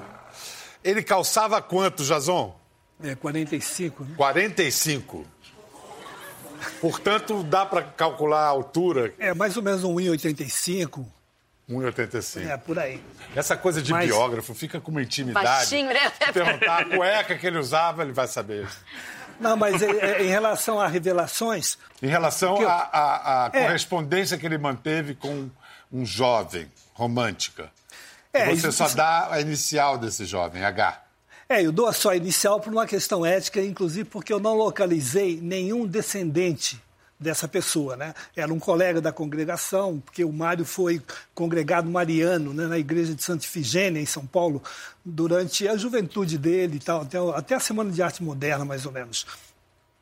Ele 0.83 1.03
calçava 1.03 1.61
quanto, 1.61 2.03
Jason? 2.03 2.55
É 3.03 3.15
45, 3.15 4.03
né? 4.05 4.13
45. 4.15 5.25
Portanto, 6.81 7.43
dá 7.43 7.65
para 7.65 7.81
calcular 7.83 8.41
a 8.43 8.47
altura, 8.47 9.13
É 9.19 9.33
mais 9.33 9.55
ou 9.57 9.63
menos 9.63 9.83
um 9.83 9.95
1,85. 9.95 11.05
1,85. 11.69 12.47
É, 12.49 12.57
por 12.57 12.77
aí. 12.77 13.01
Essa 13.35 13.55
coisa 13.55 13.81
de 13.81 13.91
Mas- 13.91 14.07
biógrafo 14.07 14.53
fica 14.53 14.79
com 14.81 14.91
uma 14.91 15.01
intimidade. 15.01 15.45
Baixinho, 15.45 15.87
né? 15.93 16.09
Perguntar 16.33 16.81
a 16.81 16.85
cueca 16.85 17.37
que 17.37 17.47
ele 17.47 17.57
usava, 17.57 18.03
ele 18.03 18.11
vai 18.11 18.27
saber. 18.27 18.67
Não, 19.39 19.55
mas 19.57 19.81
é, 19.81 19.87
é, 19.89 20.23
em 20.23 20.27
relação 20.27 20.79
a 20.79 20.87
revelações, 20.87 21.77
Em 22.01 22.07
relação 22.07 22.61
eu- 22.61 22.69
à 22.69 23.45
à 23.45 23.49
É. 23.53 23.63
correspondência 23.63 24.37
que 24.37 24.45
ele 24.45 24.57
manteve 24.57 25.15
com 25.15 25.49
um 25.91 26.05
jovem, 26.05 26.69
romântica. 26.93 27.71
É, 28.31 28.45
Você 28.45 28.67
isso- 28.67 28.71
só 28.73 28.87
dá 28.89 29.31
a 29.31 29.39
inicial 29.41 29.97
desse 29.97 30.25
jovem, 30.25 30.63
H. 30.65 31.01
É, 31.47 31.61
eu 31.61 31.71
dou 31.71 31.87
a 31.87 31.93
só 31.93 32.15
inicial 32.15 32.59
por 32.59 32.71
uma 32.71 32.85
questão 32.85 33.25
ética, 33.25 33.61
inclusive 33.61 34.09
porque 34.09 34.31
eu 34.31 34.39
não 34.39 34.55
localizei 34.55 35.39
nenhum 35.41 35.85
descendente 35.85 36.81
dessa 37.19 37.47
pessoa, 37.47 37.95
né? 37.95 38.13
Era 38.35 38.53
um 38.53 38.59
colega 38.59 38.99
da 38.99 39.11
congregação, 39.11 39.99
porque 39.99 40.23
o 40.23 40.31
Mário 40.31 40.65
foi 40.65 41.01
congregado 41.33 41.89
mariano 41.89 42.53
né, 42.53 42.67
na 42.67 42.77
igreja 42.77 43.15
de 43.15 43.23
Santa 43.23 43.45
Ifigênia, 43.45 43.99
em 44.01 44.05
São 44.05 44.25
Paulo, 44.25 44.61
durante 45.03 45.67
a 45.67 45.77
juventude 45.77 46.37
dele 46.37 46.77
e 46.77 46.79
tal, 46.79 47.01
até, 47.01 47.17
até 47.35 47.55
a 47.55 47.59
Semana 47.59 47.91
de 47.91 48.01
Arte 48.01 48.21
Moderna, 48.21 48.65
mais 48.65 48.85
ou 48.85 48.91
menos. 48.91 49.25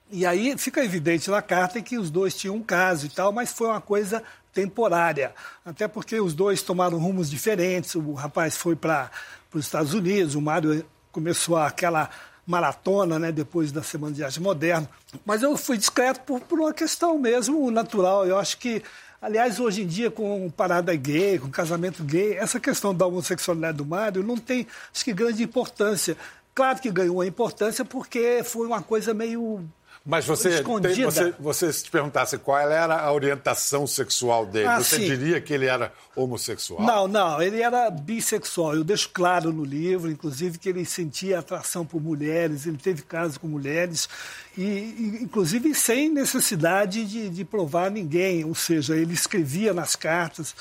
E 0.10 0.26
aí 0.26 0.58
fica 0.58 0.84
evidente 0.84 1.30
na 1.30 1.42
carta 1.42 1.82
que 1.82 1.98
os 1.98 2.10
dois 2.10 2.36
tinham 2.36 2.56
um 2.56 2.64
caso 2.64 3.06
e 3.06 3.10
tal, 3.10 3.32
mas 3.32 3.54
foi 3.54 3.68
uma 3.68 3.80
coisa 3.80 4.22
temporária. 4.52 5.34
Até 5.64 5.88
porque 5.88 6.20
os 6.20 6.34
dois 6.34 6.62
tomaram 6.62 6.98
rumos 6.98 7.30
diferentes. 7.30 7.96
O 7.96 8.12
rapaz 8.14 8.58
foi 8.58 8.76
para 8.76 9.10
os 9.54 9.66
Estados 9.66 9.94
Unidos, 9.94 10.36
o 10.36 10.42
Mário 10.42 10.86
começou 11.12 11.58
aquela 11.58 12.10
maratona, 12.46 13.20
né, 13.20 13.32
depois 13.32 13.72
da 13.72 13.84
Semana 13.84 14.14
de 14.14 14.24
Arte 14.24 14.42
Moderna. 14.42 14.90
Mas 15.26 15.44
eu 15.44 15.56
fui 15.58 15.78
discreto 15.78 16.22
por, 16.22 16.42
por 16.42 16.60
uma 16.60 16.74
questão 16.74 17.18
mesmo 17.18 17.70
natural. 17.72 18.26
Eu 18.26 18.38
acho 18.38 18.58
que, 18.58 18.82
aliás, 19.22 19.60
hoje 19.60 19.84
em 19.84 19.88
dia, 19.88 20.10
com 20.10 20.50
parada 20.50 20.94
gay, 20.96 21.40
com 21.40 21.50
casamento 21.50 22.04
gay, 22.04 22.34
essa 22.34 22.60
questão 22.60 22.94
da 22.94 23.06
homossexualidade 23.06 23.78
do 23.78 23.86
Mário 23.86 24.24
não 24.24 24.38
tem, 24.38 24.68
acho 24.94 25.06
que, 25.06 25.14
grande 25.14 25.44
importância. 25.44 26.18
Claro 26.54 26.82
que 26.82 26.92
ganhou 26.92 27.22
a 27.22 27.28
importância 27.28 27.86
porque 27.86 28.42
foi 28.44 28.68
uma 28.68 28.82
coisa 28.82 29.14
meio 29.14 29.64
Mas 30.04 30.26
você, 30.26 30.64
tem, 30.64 31.06
você, 31.06 31.32
você 31.40 31.72
se 31.72 31.88
perguntasse 31.88 32.36
qual 32.40 32.58
era 32.60 33.00
a 33.00 33.14
orientação 33.14 33.86
sexual 33.86 34.48
dele, 34.48 34.66
Ah, 34.66 34.80
você 34.80 34.96
sim. 34.96 35.06
diria 35.06 35.40
que 35.40 35.54
ele 35.54 35.68
era 35.68 35.94
homossexual? 36.16 36.82
Não, 36.82 37.08
não, 37.08 37.40
ele 37.40 37.62
era 37.62 37.88
bissexual. 37.92 38.76
Eu 38.76 38.84
deixo 38.84 39.10
claro 39.14 39.54
no 39.54 39.64
livro, 39.64 40.10
inclusive, 40.10 40.58
que 40.58 40.70
ele 40.70 40.86
sentia 40.86 41.38
atração 41.38 41.86
por 41.86 42.02
mulheres, 42.02 42.66
ele 42.66 42.78
teve 42.78 43.04
casos 43.04 43.38
com 43.38 43.48
mulheres, 43.48 44.10
e, 44.58 45.20
inclusive 45.22 45.76
sem 45.76 46.10
necessidade 46.10 47.06
de, 47.06 47.30
de 47.30 47.46
provar 47.46 47.92
ninguém. 47.92 48.44
Ou 48.44 48.56
seja, 48.56 48.96
ele 48.98 49.14
escrevia 49.14 49.72
nas 49.72 49.96
cartas 49.96 50.56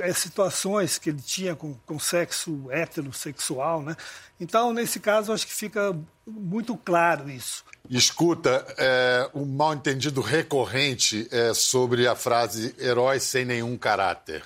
é, 0.00 0.12
situações 0.12 0.98
que 0.98 1.08
ele 1.08 1.22
tinha 1.22 1.56
com, 1.56 1.74
com 1.86 1.98
sexo 1.98 2.66
heterossexual. 2.70 3.82
Né? 3.82 3.96
Então, 4.38 4.74
nesse 4.74 5.00
caso, 5.00 5.32
acho 5.32 5.46
que 5.46 5.54
fica 5.54 5.96
muito 6.26 6.76
claro 6.76 7.30
isso. 7.30 7.64
Escuta, 7.90 8.66
é, 8.76 9.30
um 9.34 9.44
mal 9.46 9.72
entendido 9.74 10.20
recorrente 10.20 11.26
é 11.30 11.54
sobre 11.54 12.06
a 12.06 12.14
frase 12.14 12.74
herói 12.78 13.18
sem 13.18 13.44
nenhum 13.44 13.78
caráter. 13.78 14.44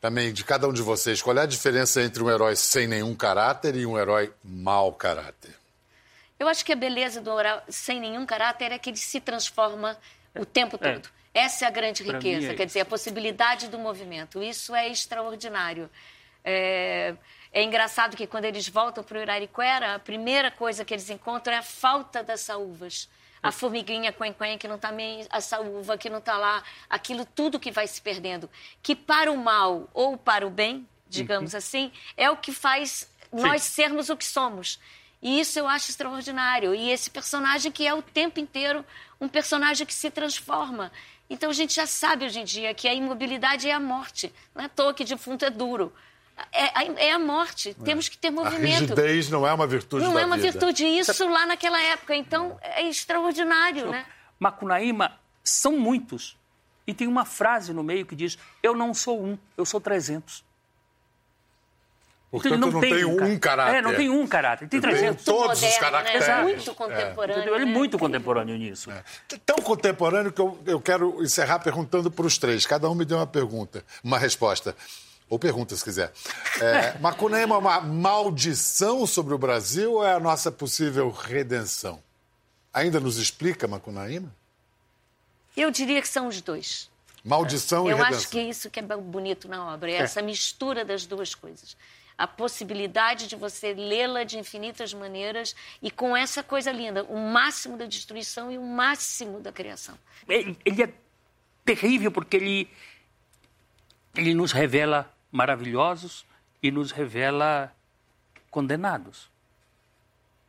Também, 0.00 0.32
de 0.32 0.44
cada 0.44 0.68
um 0.68 0.72
de 0.72 0.82
vocês, 0.82 1.22
qual 1.22 1.36
é 1.38 1.42
a 1.42 1.46
diferença 1.46 2.02
entre 2.02 2.22
um 2.22 2.28
herói 2.30 2.56
sem 2.56 2.86
nenhum 2.86 3.14
caráter 3.14 3.76
e 3.76 3.86
um 3.86 3.96
herói 3.98 4.32
mau 4.42 4.92
caráter? 4.92 5.54
Eu 6.38 6.48
acho 6.48 6.64
que 6.64 6.72
a 6.72 6.76
beleza 6.76 7.20
do 7.20 7.30
oral 7.30 7.62
sem 7.68 8.00
nenhum 8.00 8.26
caráter 8.26 8.72
é 8.72 8.78
que 8.78 8.90
ele 8.90 8.96
se 8.96 9.20
transforma 9.20 9.96
o 10.34 10.44
tempo 10.44 10.76
É. 10.80 10.94
todo. 10.94 11.08
Essa 11.32 11.64
é 11.64 11.68
a 11.68 11.70
grande 11.70 12.02
Pra 12.04 12.18
riqueza, 12.18 12.46
é 12.48 12.54
quer 12.54 12.64
isso. 12.64 12.66
dizer, 12.66 12.80
a 12.80 12.84
possibilidade 12.84 13.68
do 13.68 13.78
movimento. 13.78 14.42
Isso 14.42 14.74
é 14.74 14.88
extraordinário. 14.88 15.88
É, 16.44 17.14
é 17.54 17.62
engraçado 17.62 18.16
que 18.16 18.26
quando 18.26 18.46
eles 18.46 18.68
voltam 18.68 19.04
para 19.04 19.16
o 19.16 19.22
Irariquera, 19.22 19.94
a 19.94 19.98
primeira 20.00 20.50
coisa 20.50 20.84
que 20.84 20.92
eles 20.92 21.08
encontram 21.08 21.54
é 21.54 21.58
a 21.58 21.62
falta 21.62 22.20
das 22.20 22.40
saúvas. 22.40 23.08
A 23.40 23.52
formiguinha 23.52 24.12
quen 24.12 24.58
que 24.58 24.66
não 24.66 24.74
está 24.74 24.90
meio, 24.90 25.24
a 25.30 25.40
saúva 25.40 25.96
que 25.96 26.10
não 26.10 26.18
está 26.18 26.36
lá, 26.36 26.64
aquilo 26.90 27.24
tudo 27.24 27.60
que 27.60 27.70
vai 27.70 27.86
se 27.86 28.02
perdendo. 28.02 28.50
Que 28.82 28.96
para 28.96 29.30
o 29.30 29.36
mal 29.36 29.88
ou 29.94 30.16
para 30.16 30.44
o 30.44 30.50
bem, 30.50 30.84
digamos 31.08 31.54
assim, 31.54 31.92
é 32.16 32.28
o 32.28 32.36
que 32.36 32.50
faz 32.50 33.08
nós 33.32 33.62
sermos 33.62 34.10
o 34.10 34.16
que 34.16 34.24
somos. 34.24 34.80
E 35.22 35.38
isso 35.38 35.56
eu 35.56 35.68
acho 35.68 35.90
extraordinário. 35.90 36.74
E 36.74 36.90
esse 36.90 37.08
personagem 37.08 37.70
que 37.70 37.86
é 37.86 37.94
o 37.94 38.02
tempo 38.02 38.40
inteiro 38.40 38.84
um 39.20 39.28
personagem 39.28 39.86
que 39.86 39.94
se 39.94 40.10
transforma. 40.10 40.90
Então 41.30 41.50
a 41.50 41.54
gente 41.54 41.72
já 41.72 41.86
sabe 41.86 42.24
hoje 42.24 42.40
em 42.40 42.44
dia 42.44 42.74
que 42.74 42.88
a 42.88 42.94
imobilidade 42.94 43.68
é 43.68 43.72
a 43.72 43.78
morte. 43.78 44.34
Não 44.52 44.62
é 44.62 44.66
à 44.66 44.68
toa 44.68 44.92
que 44.92 45.04
defunto 45.04 45.44
é 45.44 45.50
duro. 45.50 45.92
É, 46.52 46.64
a- 46.78 46.84
é 46.98 47.10
a 47.12 47.18
morte. 47.18 47.74
Temos 47.84 48.08
que 48.08 48.18
ter 48.18 48.28
A 48.28 48.32
movimento. 48.32 48.80
rigidez 48.80 49.30
não 49.30 49.46
é 49.46 49.52
uma 49.52 49.66
virtude 49.66 50.04
Não 50.04 50.14
da 50.14 50.20
é 50.22 50.26
uma 50.26 50.36
vida. 50.36 50.50
virtude 50.50 50.84
isso 50.84 51.28
lá 51.28 51.46
naquela 51.46 51.80
época. 51.80 52.14
Então 52.14 52.58
é 52.62 52.82
extraordinário, 52.88 53.90
né? 53.90 54.04
Macunaíma 54.38 55.12
são 55.44 55.78
muitos. 55.78 56.36
E 56.86 56.92
tem 56.92 57.06
uma 57.06 57.24
frase 57.24 57.72
no 57.72 57.82
meio 57.82 58.04
que 58.04 58.14
diz: 58.16 58.36
Eu 58.62 58.74
não 58.74 58.92
sou 58.92 59.22
um, 59.24 59.38
eu 59.56 59.64
sou 59.64 59.80
300. 59.80 60.42
Portanto, 62.30 62.54
Então, 62.56 62.70
não 62.72 62.80
tem 62.80 63.04
um 63.04 63.16
ca- 63.16 63.38
caráter. 63.38 63.76
É, 63.76 63.80
não 63.82 63.94
tem 63.94 64.10
um 64.10 64.26
caráter, 64.26 64.68
tem 64.68 64.80
Tem 64.80 64.90
300. 64.90 65.24
todos 65.24 65.62
os 65.62 65.62
Moderno, 65.62 65.80
né? 65.98 66.02
caracteres. 66.02 66.42
Muito 66.42 66.74
contemporâneo. 66.74 67.36
Entendeu? 67.36 67.54
Ele 67.54 67.62
é 67.62 67.66
né? 67.66 67.72
muito 67.72 67.96
contemporâneo 67.98 68.56
nisso. 68.58 68.90
Tão 69.46 69.56
contemporâneo 69.58 70.32
que 70.32 70.40
eu, 70.40 70.58
eu 70.66 70.80
quero 70.80 71.22
encerrar 71.22 71.60
perguntando 71.60 72.10
para 72.10 72.26
os 72.26 72.36
três. 72.36 72.66
Cada 72.66 72.90
um 72.90 72.94
me 72.96 73.04
deu 73.04 73.18
uma 73.18 73.26
pergunta, 73.26 73.84
uma 74.02 74.18
resposta. 74.18 74.74
Ou 75.28 75.38
pergunta, 75.38 75.74
se 75.74 75.82
quiser. 75.82 76.12
É, 76.60 76.98
Macunaíma 77.00 77.54
é 77.54 77.58
uma 77.58 77.80
maldição 77.80 79.06
sobre 79.06 79.34
o 79.34 79.38
Brasil 79.38 79.94
ou 79.94 80.04
é 80.04 80.14
a 80.14 80.20
nossa 80.20 80.52
possível 80.52 81.10
redenção? 81.10 82.02
Ainda 82.72 83.00
nos 83.00 83.18
explica, 83.18 83.66
Macunaíma? 83.66 84.34
Eu 85.56 85.70
diria 85.70 86.02
que 86.02 86.08
são 86.08 86.28
os 86.28 86.40
dois. 86.40 86.90
Maldição 87.24 87.86
e 87.86 87.92
Eu 87.92 87.96
redenção. 87.96 88.18
acho 88.18 88.28
que 88.28 88.38
é 88.38 88.42
isso 88.42 88.68
que 88.68 88.80
é 88.80 88.82
bonito 88.82 89.48
na 89.48 89.72
obra, 89.72 89.90
é 89.90 89.94
essa 89.94 90.20
mistura 90.20 90.84
das 90.84 91.06
duas 91.06 91.34
coisas. 91.34 91.76
A 92.18 92.26
possibilidade 92.26 93.26
de 93.26 93.34
você 93.34 93.72
lê-la 93.72 94.24
de 94.24 94.38
infinitas 94.38 94.92
maneiras 94.92 95.56
e 95.80 95.90
com 95.90 96.16
essa 96.16 96.42
coisa 96.42 96.70
linda, 96.70 97.02
o 97.04 97.16
máximo 97.16 97.76
da 97.76 97.86
destruição 97.86 98.52
e 98.52 98.58
o 98.58 98.62
máximo 98.62 99.40
da 99.40 99.50
criação. 99.50 99.98
Ele, 100.28 100.56
ele 100.64 100.82
é 100.82 100.92
terrível 101.64 102.12
porque 102.12 102.36
ele, 102.36 102.70
ele 104.14 104.34
nos 104.34 104.52
revela 104.52 105.12
maravilhosos 105.34 106.24
e 106.62 106.70
nos 106.70 106.92
revela 106.92 107.72
condenados. 108.50 109.28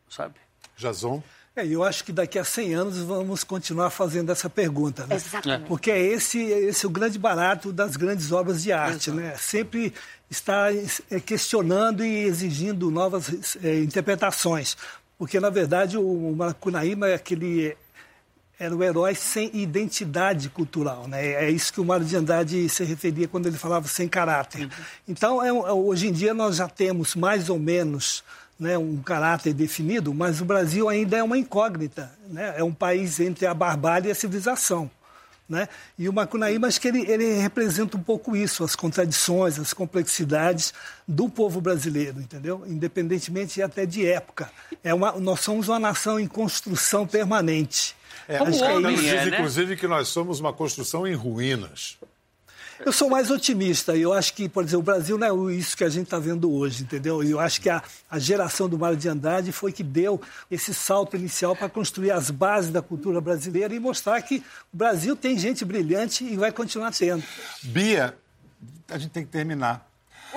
Sabe? 0.07 0.35
Jason? 0.77 1.23
É, 1.55 1.65
eu 1.65 1.83
acho 1.83 2.03
que 2.03 2.11
daqui 2.11 2.37
a 2.37 2.43
100 2.43 2.73
anos 2.75 2.97
vamos 2.99 3.43
continuar 3.43 3.89
fazendo 3.89 4.31
essa 4.31 4.47
pergunta, 4.47 5.07
né? 5.07 5.15
Exatamente. 5.15 5.67
Porque 5.67 5.89
é 5.89 5.99
esse, 5.99 6.39
esse 6.43 6.85
o 6.85 6.89
grande 6.89 7.17
barato 7.17 7.73
das 7.73 7.95
grandes 7.95 8.31
obras 8.31 8.61
de 8.61 8.71
arte, 8.71 9.09
né? 9.09 9.35
Sempre 9.37 9.91
está 10.29 10.67
é, 11.09 11.19
questionando 11.19 12.05
e 12.05 12.25
exigindo 12.25 12.91
novas 12.91 13.57
é, 13.63 13.79
interpretações. 13.79 14.77
Porque, 15.17 15.39
na 15.39 15.49
verdade, 15.49 15.97
o 15.97 16.35
Macunaíma 16.35 17.07
é 17.07 17.15
aquele 17.15 17.75
era 18.57 18.75
o 18.75 18.83
herói 18.83 19.15
sem 19.15 19.49
identidade 19.53 20.49
cultural, 20.49 21.07
né? 21.07 21.25
É 21.45 21.49
isso 21.49 21.73
que 21.73 21.81
o 21.81 21.85
Mário 21.85 22.05
de 22.05 22.15
Andrade 22.15 22.69
se 22.69 22.83
referia 22.83 23.27
quando 23.27 23.47
ele 23.47 23.57
falava 23.57 23.87
sem 23.87 24.07
caráter. 24.07 24.69
Então, 25.07 25.43
é 25.43 25.49
é- 25.49 25.71
hoje 25.71 26.07
em 26.07 26.11
dia 26.11 26.33
nós 26.33 26.57
já 26.57 26.67
temos 26.67 27.15
mais 27.15 27.49
ou 27.49 27.59
menos 27.59 28.23
né, 28.57 28.77
um 28.77 29.01
caráter 29.01 29.53
definido, 29.53 30.13
mas 30.13 30.39
o 30.39 30.45
Brasil 30.45 30.87
ainda 30.87 31.17
é 31.17 31.23
uma 31.23 31.37
incógnita, 31.37 32.11
né? 32.29 32.53
É 32.57 32.63
um 32.63 32.73
país 32.73 33.19
entre 33.19 33.45
a 33.45 33.53
barbárie 33.53 34.07
e 34.07 34.11
a 34.11 34.15
civilização. 34.15 34.89
Né? 35.47 35.69
E 35.99 36.09
o 36.09 36.13
Macunaíma, 36.13 36.67
acho 36.67 36.81
que 36.81 36.87
ele, 36.87 37.05
ele 37.07 37.33
representa 37.35 37.95
um 37.95 38.01
pouco 38.01 38.35
isso, 38.35 38.63
as 38.63 38.75
contradições, 38.75 39.59
as 39.59 39.73
complexidades 39.73 40.73
do 41.07 41.29
povo 41.29 41.61
brasileiro, 41.61 42.19
entendeu? 42.19 42.63
Independentemente 42.65 43.61
até 43.61 43.85
de 43.85 44.07
época. 44.07 44.49
É 44.83 44.91
uma, 44.91 45.11
nós 45.11 45.41
somos 45.41 45.67
uma 45.67 45.77
nação 45.77 46.19
em 46.19 46.25
construção 46.25 47.05
permanente. 47.05 47.95
É, 48.27 48.37
Como 48.37 48.51
os 48.51 48.61
é, 48.61 48.81
dizem, 48.81 49.31
né? 49.31 49.37
inclusive, 49.37 49.75
que 49.75 49.87
nós 49.87 50.07
somos 50.07 50.39
uma 50.39 50.53
construção 50.53 51.05
em 51.05 51.13
ruínas. 51.13 51.97
Eu 52.83 52.91
sou 52.91 53.09
mais 53.09 53.31
otimista. 53.31 53.95
Eu 53.95 54.11
acho 54.11 54.33
que, 54.33 54.49
por 54.49 54.63
exemplo, 54.63 54.79
o 54.79 54.83
Brasil 54.83 55.17
não 55.17 55.49
é 55.49 55.53
isso 55.53 55.77
que 55.77 55.83
a 55.83 55.89
gente 55.89 56.05
está 56.05 56.19
vendo 56.19 56.51
hoje, 56.51 56.83
entendeu? 56.83 57.23
E 57.23 57.31
eu 57.31 57.39
acho 57.39 57.61
que 57.61 57.69
a, 57.69 57.81
a 58.09 58.19
geração 58.19 58.67
do 58.67 58.77
Mário 58.77 58.97
de 58.97 59.07
Andrade 59.07 59.51
foi 59.51 59.71
que 59.71 59.83
deu 59.83 60.19
esse 60.51 60.73
salto 60.73 61.15
inicial 61.15 61.55
para 61.55 61.69
construir 61.69 62.11
as 62.11 62.29
bases 62.29 62.71
da 62.71 62.81
cultura 62.81 63.21
brasileira 63.21 63.73
e 63.73 63.79
mostrar 63.79 64.21
que 64.21 64.43
o 64.73 64.77
Brasil 64.77 65.15
tem 65.15 65.37
gente 65.37 65.63
brilhante 65.63 66.25
e 66.25 66.35
vai 66.35 66.51
continuar 66.51 66.91
tendo. 66.91 67.23
Bia, 67.63 68.17
a 68.89 68.97
gente 68.97 69.11
tem 69.11 69.23
que 69.23 69.31
terminar. 69.31 69.87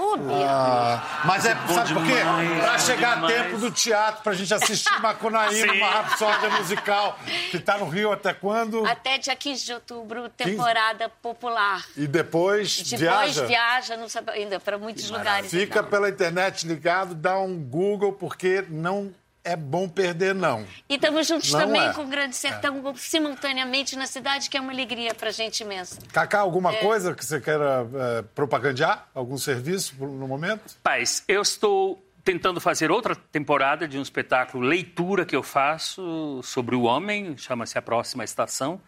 Ah, 0.00 1.22
mas 1.24 1.44
é, 1.44 1.56
sabe 1.68 1.94
por 1.94 2.04
quê? 2.04 2.14
Pra 2.60 2.78
chegar 2.78 3.14
demais. 3.16 3.34
tempo 3.34 3.58
do 3.58 3.70
teatro, 3.70 4.22
pra 4.22 4.32
gente 4.34 4.52
assistir 4.54 4.92
Macunaíma, 5.00 5.72
uma 5.72 5.90
rapsódia 5.90 6.50
musical, 6.50 7.18
que 7.50 7.58
tá 7.58 7.78
no 7.78 7.88
Rio 7.88 8.12
até 8.12 8.32
quando? 8.32 8.86
Até 8.86 9.18
dia 9.18 9.34
15 9.34 9.64
de 9.64 9.72
outubro, 9.72 10.28
temporada 10.28 11.08
popular. 11.08 11.84
E 11.96 12.06
depois, 12.06 12.76
Depois 12.82 13.00
viaja? 13.00 13.46
viaja, 13.46 13.96
não 13.96 14.08
sabe 14.08 14.30
ainda, 14.32 14.60
para 14.60 14.78
muitos 14.78 15.10
lugares. 15.10 15.50
Fica 15.50 15.82
pela 15.82 16.08
internet 16.08 16.66
ligado, 16.66 17.14
dá 17.14 17.38
um 17.38 17.56
Google, 17.58 18.12
porque 18.12 18.64
não 18.68 19.12
é 19.52 19.56
bom 19.56 19.88
perder, 19.88 20.34
não. 20.34 20.66
E 20.88 20.94
estamos 20.96 21.26
juntos 21.26 21.50
Não 21.52 21.60
também 21.60 21.80
é. 21.86 21.92
com 21.92 22.02
o 22.02 22.06
Grande 22.06 22.36
Sertão, 22.36 22.94
simultaneamente 22.96 23.96
na 23.96 24.06
cidade, 24.06 24.50
que 24.50 24.56
é 24.56 24.60
uma 24.60 24.72
alegria 24.72 25.14
para 25.14 25.28
a 25.28 25.32
gente 25.32 25.60
imensa. 25.62 25.98
Cacá, 26.12 26.40
alguma 26.40 26.72
É. 26.72 26.76
coisa 26.80 27.14
que 27.14 27.24
você 27.24 27.40
queira 27.40 27.86
é, 27.94 28.22
propagandear? 28.34 29.08
Algum 29.14 29.38
serviço 29.38 29.94
no 30.04 30.28
momento? 30.28 30.76
Paz, 30.82 31.24
eu 31.26 31.42
estou 31.42 32.04
tentando 32.24 32.60
fazer 32.60 32.90
outra 32.90 33.16
temporada 33.16 33.88
de 33.88 33.98
um 33.98 34.02
espetáculo 34.02 34.62
leitura 34.62 35.24
que 35.24 35.34
eu 35.34 35.42
faço 35.42 36.40
sobre 36.42 36.74
o 36.76 36.82
homem, 36.82 37.36
chama-se 37.38 37.78
A 37.78 37.82
Próxima 37.82 38.22
Estação, 38.22 38.80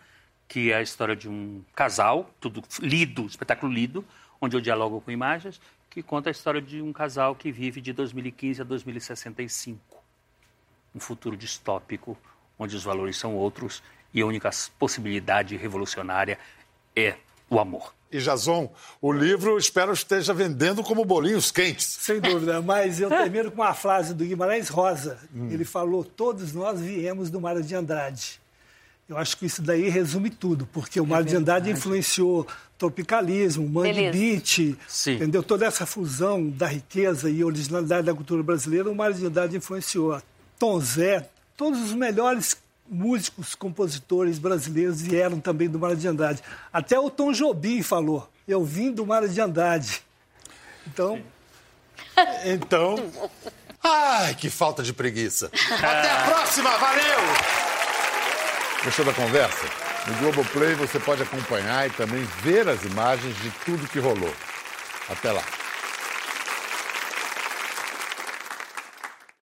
que 0.46 0.70
é 0.72 0.76
a 0.76 0.82
história 0.82 1.16
de 1.16 1.28
um 1.28 1.62
casal, 1.74 2.28
tudo 2.38 2.62
lido, 2.80 3.24
espetáculo 3.24 3.72
lido, 3.72 4.04
onde 4.40 4.56
eu 4.56 4.60
dialogo 4.60 5.00
com 5.00 5.10
imagens, 5.10 5.60
que 5.88 6.02
conta 6.02 6.28
a 6.28 6.32
história 6.32 6.60
de 6.60 6.82
um 6.82 6.92
casal 6.92 7.34
que 7.34 7.50
vive 7.50 7.80
de 7.80 7.92
2015 7.92 8.60
a 8.60 8.64
2065. 8.64 9.89
Um 10.94 11.00
futuro 11.00 11.36
distópico, 11.36 12.16
onde 12.58 12.76
os 12.76 12.84
valores 12.84 13.16
são 13.16 13.34
outros 13.34 13.82
e 14.12 14.20
a 14.20 14.26
única 14.26 14.50
possibilidade 14.78 15.56
revolucionária 15.56 16.38
é 16.96 17.14
o 17.48 17.58
amor. 17.58 17.94
E 18.12 18.18
Jason, 18.18 18.68
o 19.00 19.12
livro 19.12 19.56
espero 19.56 19.92
esteja 19.92 20.34
vendendo 20.34 20.82
como 20.82 21.04
bolinhos 21.04 21.52
quentes. 21.52 21.86
Sem 22.00 22.20
dúvida, 22.20 22.60
mas 22.60 23.00
eu 23.00 23.08
termino 23.08 23.52
com 23.52 23.62
uma 23.62 23.72
frase 23.72 24.12
do 24.12 24.24
Guimarães 24.24 24.68
Rosa. 24.68 25.18
Hum. 25.32 25.48
Ele 25.50 25.64
falou: 25.64 26.04
Todos 26.04 26.52
nós 26.52 26.80
viemos 26.80 27.30
do 27.30 27.40
Mário 27.40 27.62
de 27.62 27.74
Andrade. 27.74 28.40
Eu 29.08 29.16
acho 29.16 29.36
que 29.36 29.46
isso 29.46 29.60
daí 29.60 29.88
resume 29.88 30.30
tudo, 30.30 30.68
porque 30.72 31.00
o 31.00 31.06
Mário 31.06 31.26
de 31.26 31.34
Andrade 31.34 31.68
influenciou 31.68 32.46
tropicalismo, 32.78 33.68
mangue 33.68 34.10
beat, 34.10 34.58
entendeu? 35.08 35.42
Toda 35.42 35.66
essa 35.66 35.84
fusão 35.84 36.48
da 36.48 36.68
riqueza 36.68 37.28
e 37.28 37.42
originalidade 37.42 38.06
da 38.06 38.14
cultura 38.14 38.40
brasileira, 38.40 38.88
o 38.88 38.94
Mário 38.94 39.16
de 39.16 39.26
Andrade 39.26 39.56
influenciou. 39.56 40.22
Tom 40.60 40.78
Zé, 40.78 41.26
todos 41.56 41.80
os 41.80 41.94
melhores 41.94 42.58
músicos, 42.86 43.54
compositores 43.54 44.38
brasileiros 44.38 45.00
vieram 45.00 45.40
também 45.40 45.70
do 45.70 45.78
Mário 45.78 45.96
de 45.96 46.06
Andrade. 46.06 46.42
Até 46.70 47.00
o 47.00 47.08
Tom 47.08 47.32
Jobim 47.32 47.82
falou: 47.82 48.30
Eu 48.46 48.62
vim 48.62 48.92
do 48.92 49.06
Mário 49.06 49.28
de 49.28 49.40
Andrade. 49.40 50.02
Então. 50.86 51.20
Então. 52.44 52.96
Ai, 53.82 54.34
que 54.34 54.50
falta 54.50 54.82
de 54.82 54.92
preguiça. 54.92 55.50
Até 55.70 56.10
a 56.10 56.24
próxima, 56.26 56.76
valeu! 56.76 57.18
Gostou 58.84 59.04
da 59.06 59.14
conversa? 59.14 59.64
No 60.06 60.14
Globoplay 60.16 60.74
você 60.74 60.98
pode 60.98 61.22
acompanhar 61.22 61.86
e 61.86 61.90
também 61.90 62.22
ver 62.42 62.68
as 62.68 62.82
imagens 62.84 63.34
de 63.36 63.50
tudo 63.64 63.88
que 63.88 63.98
rolou. 63.98 64.34
Até 65.08 65.32
lá. 65.32 65.42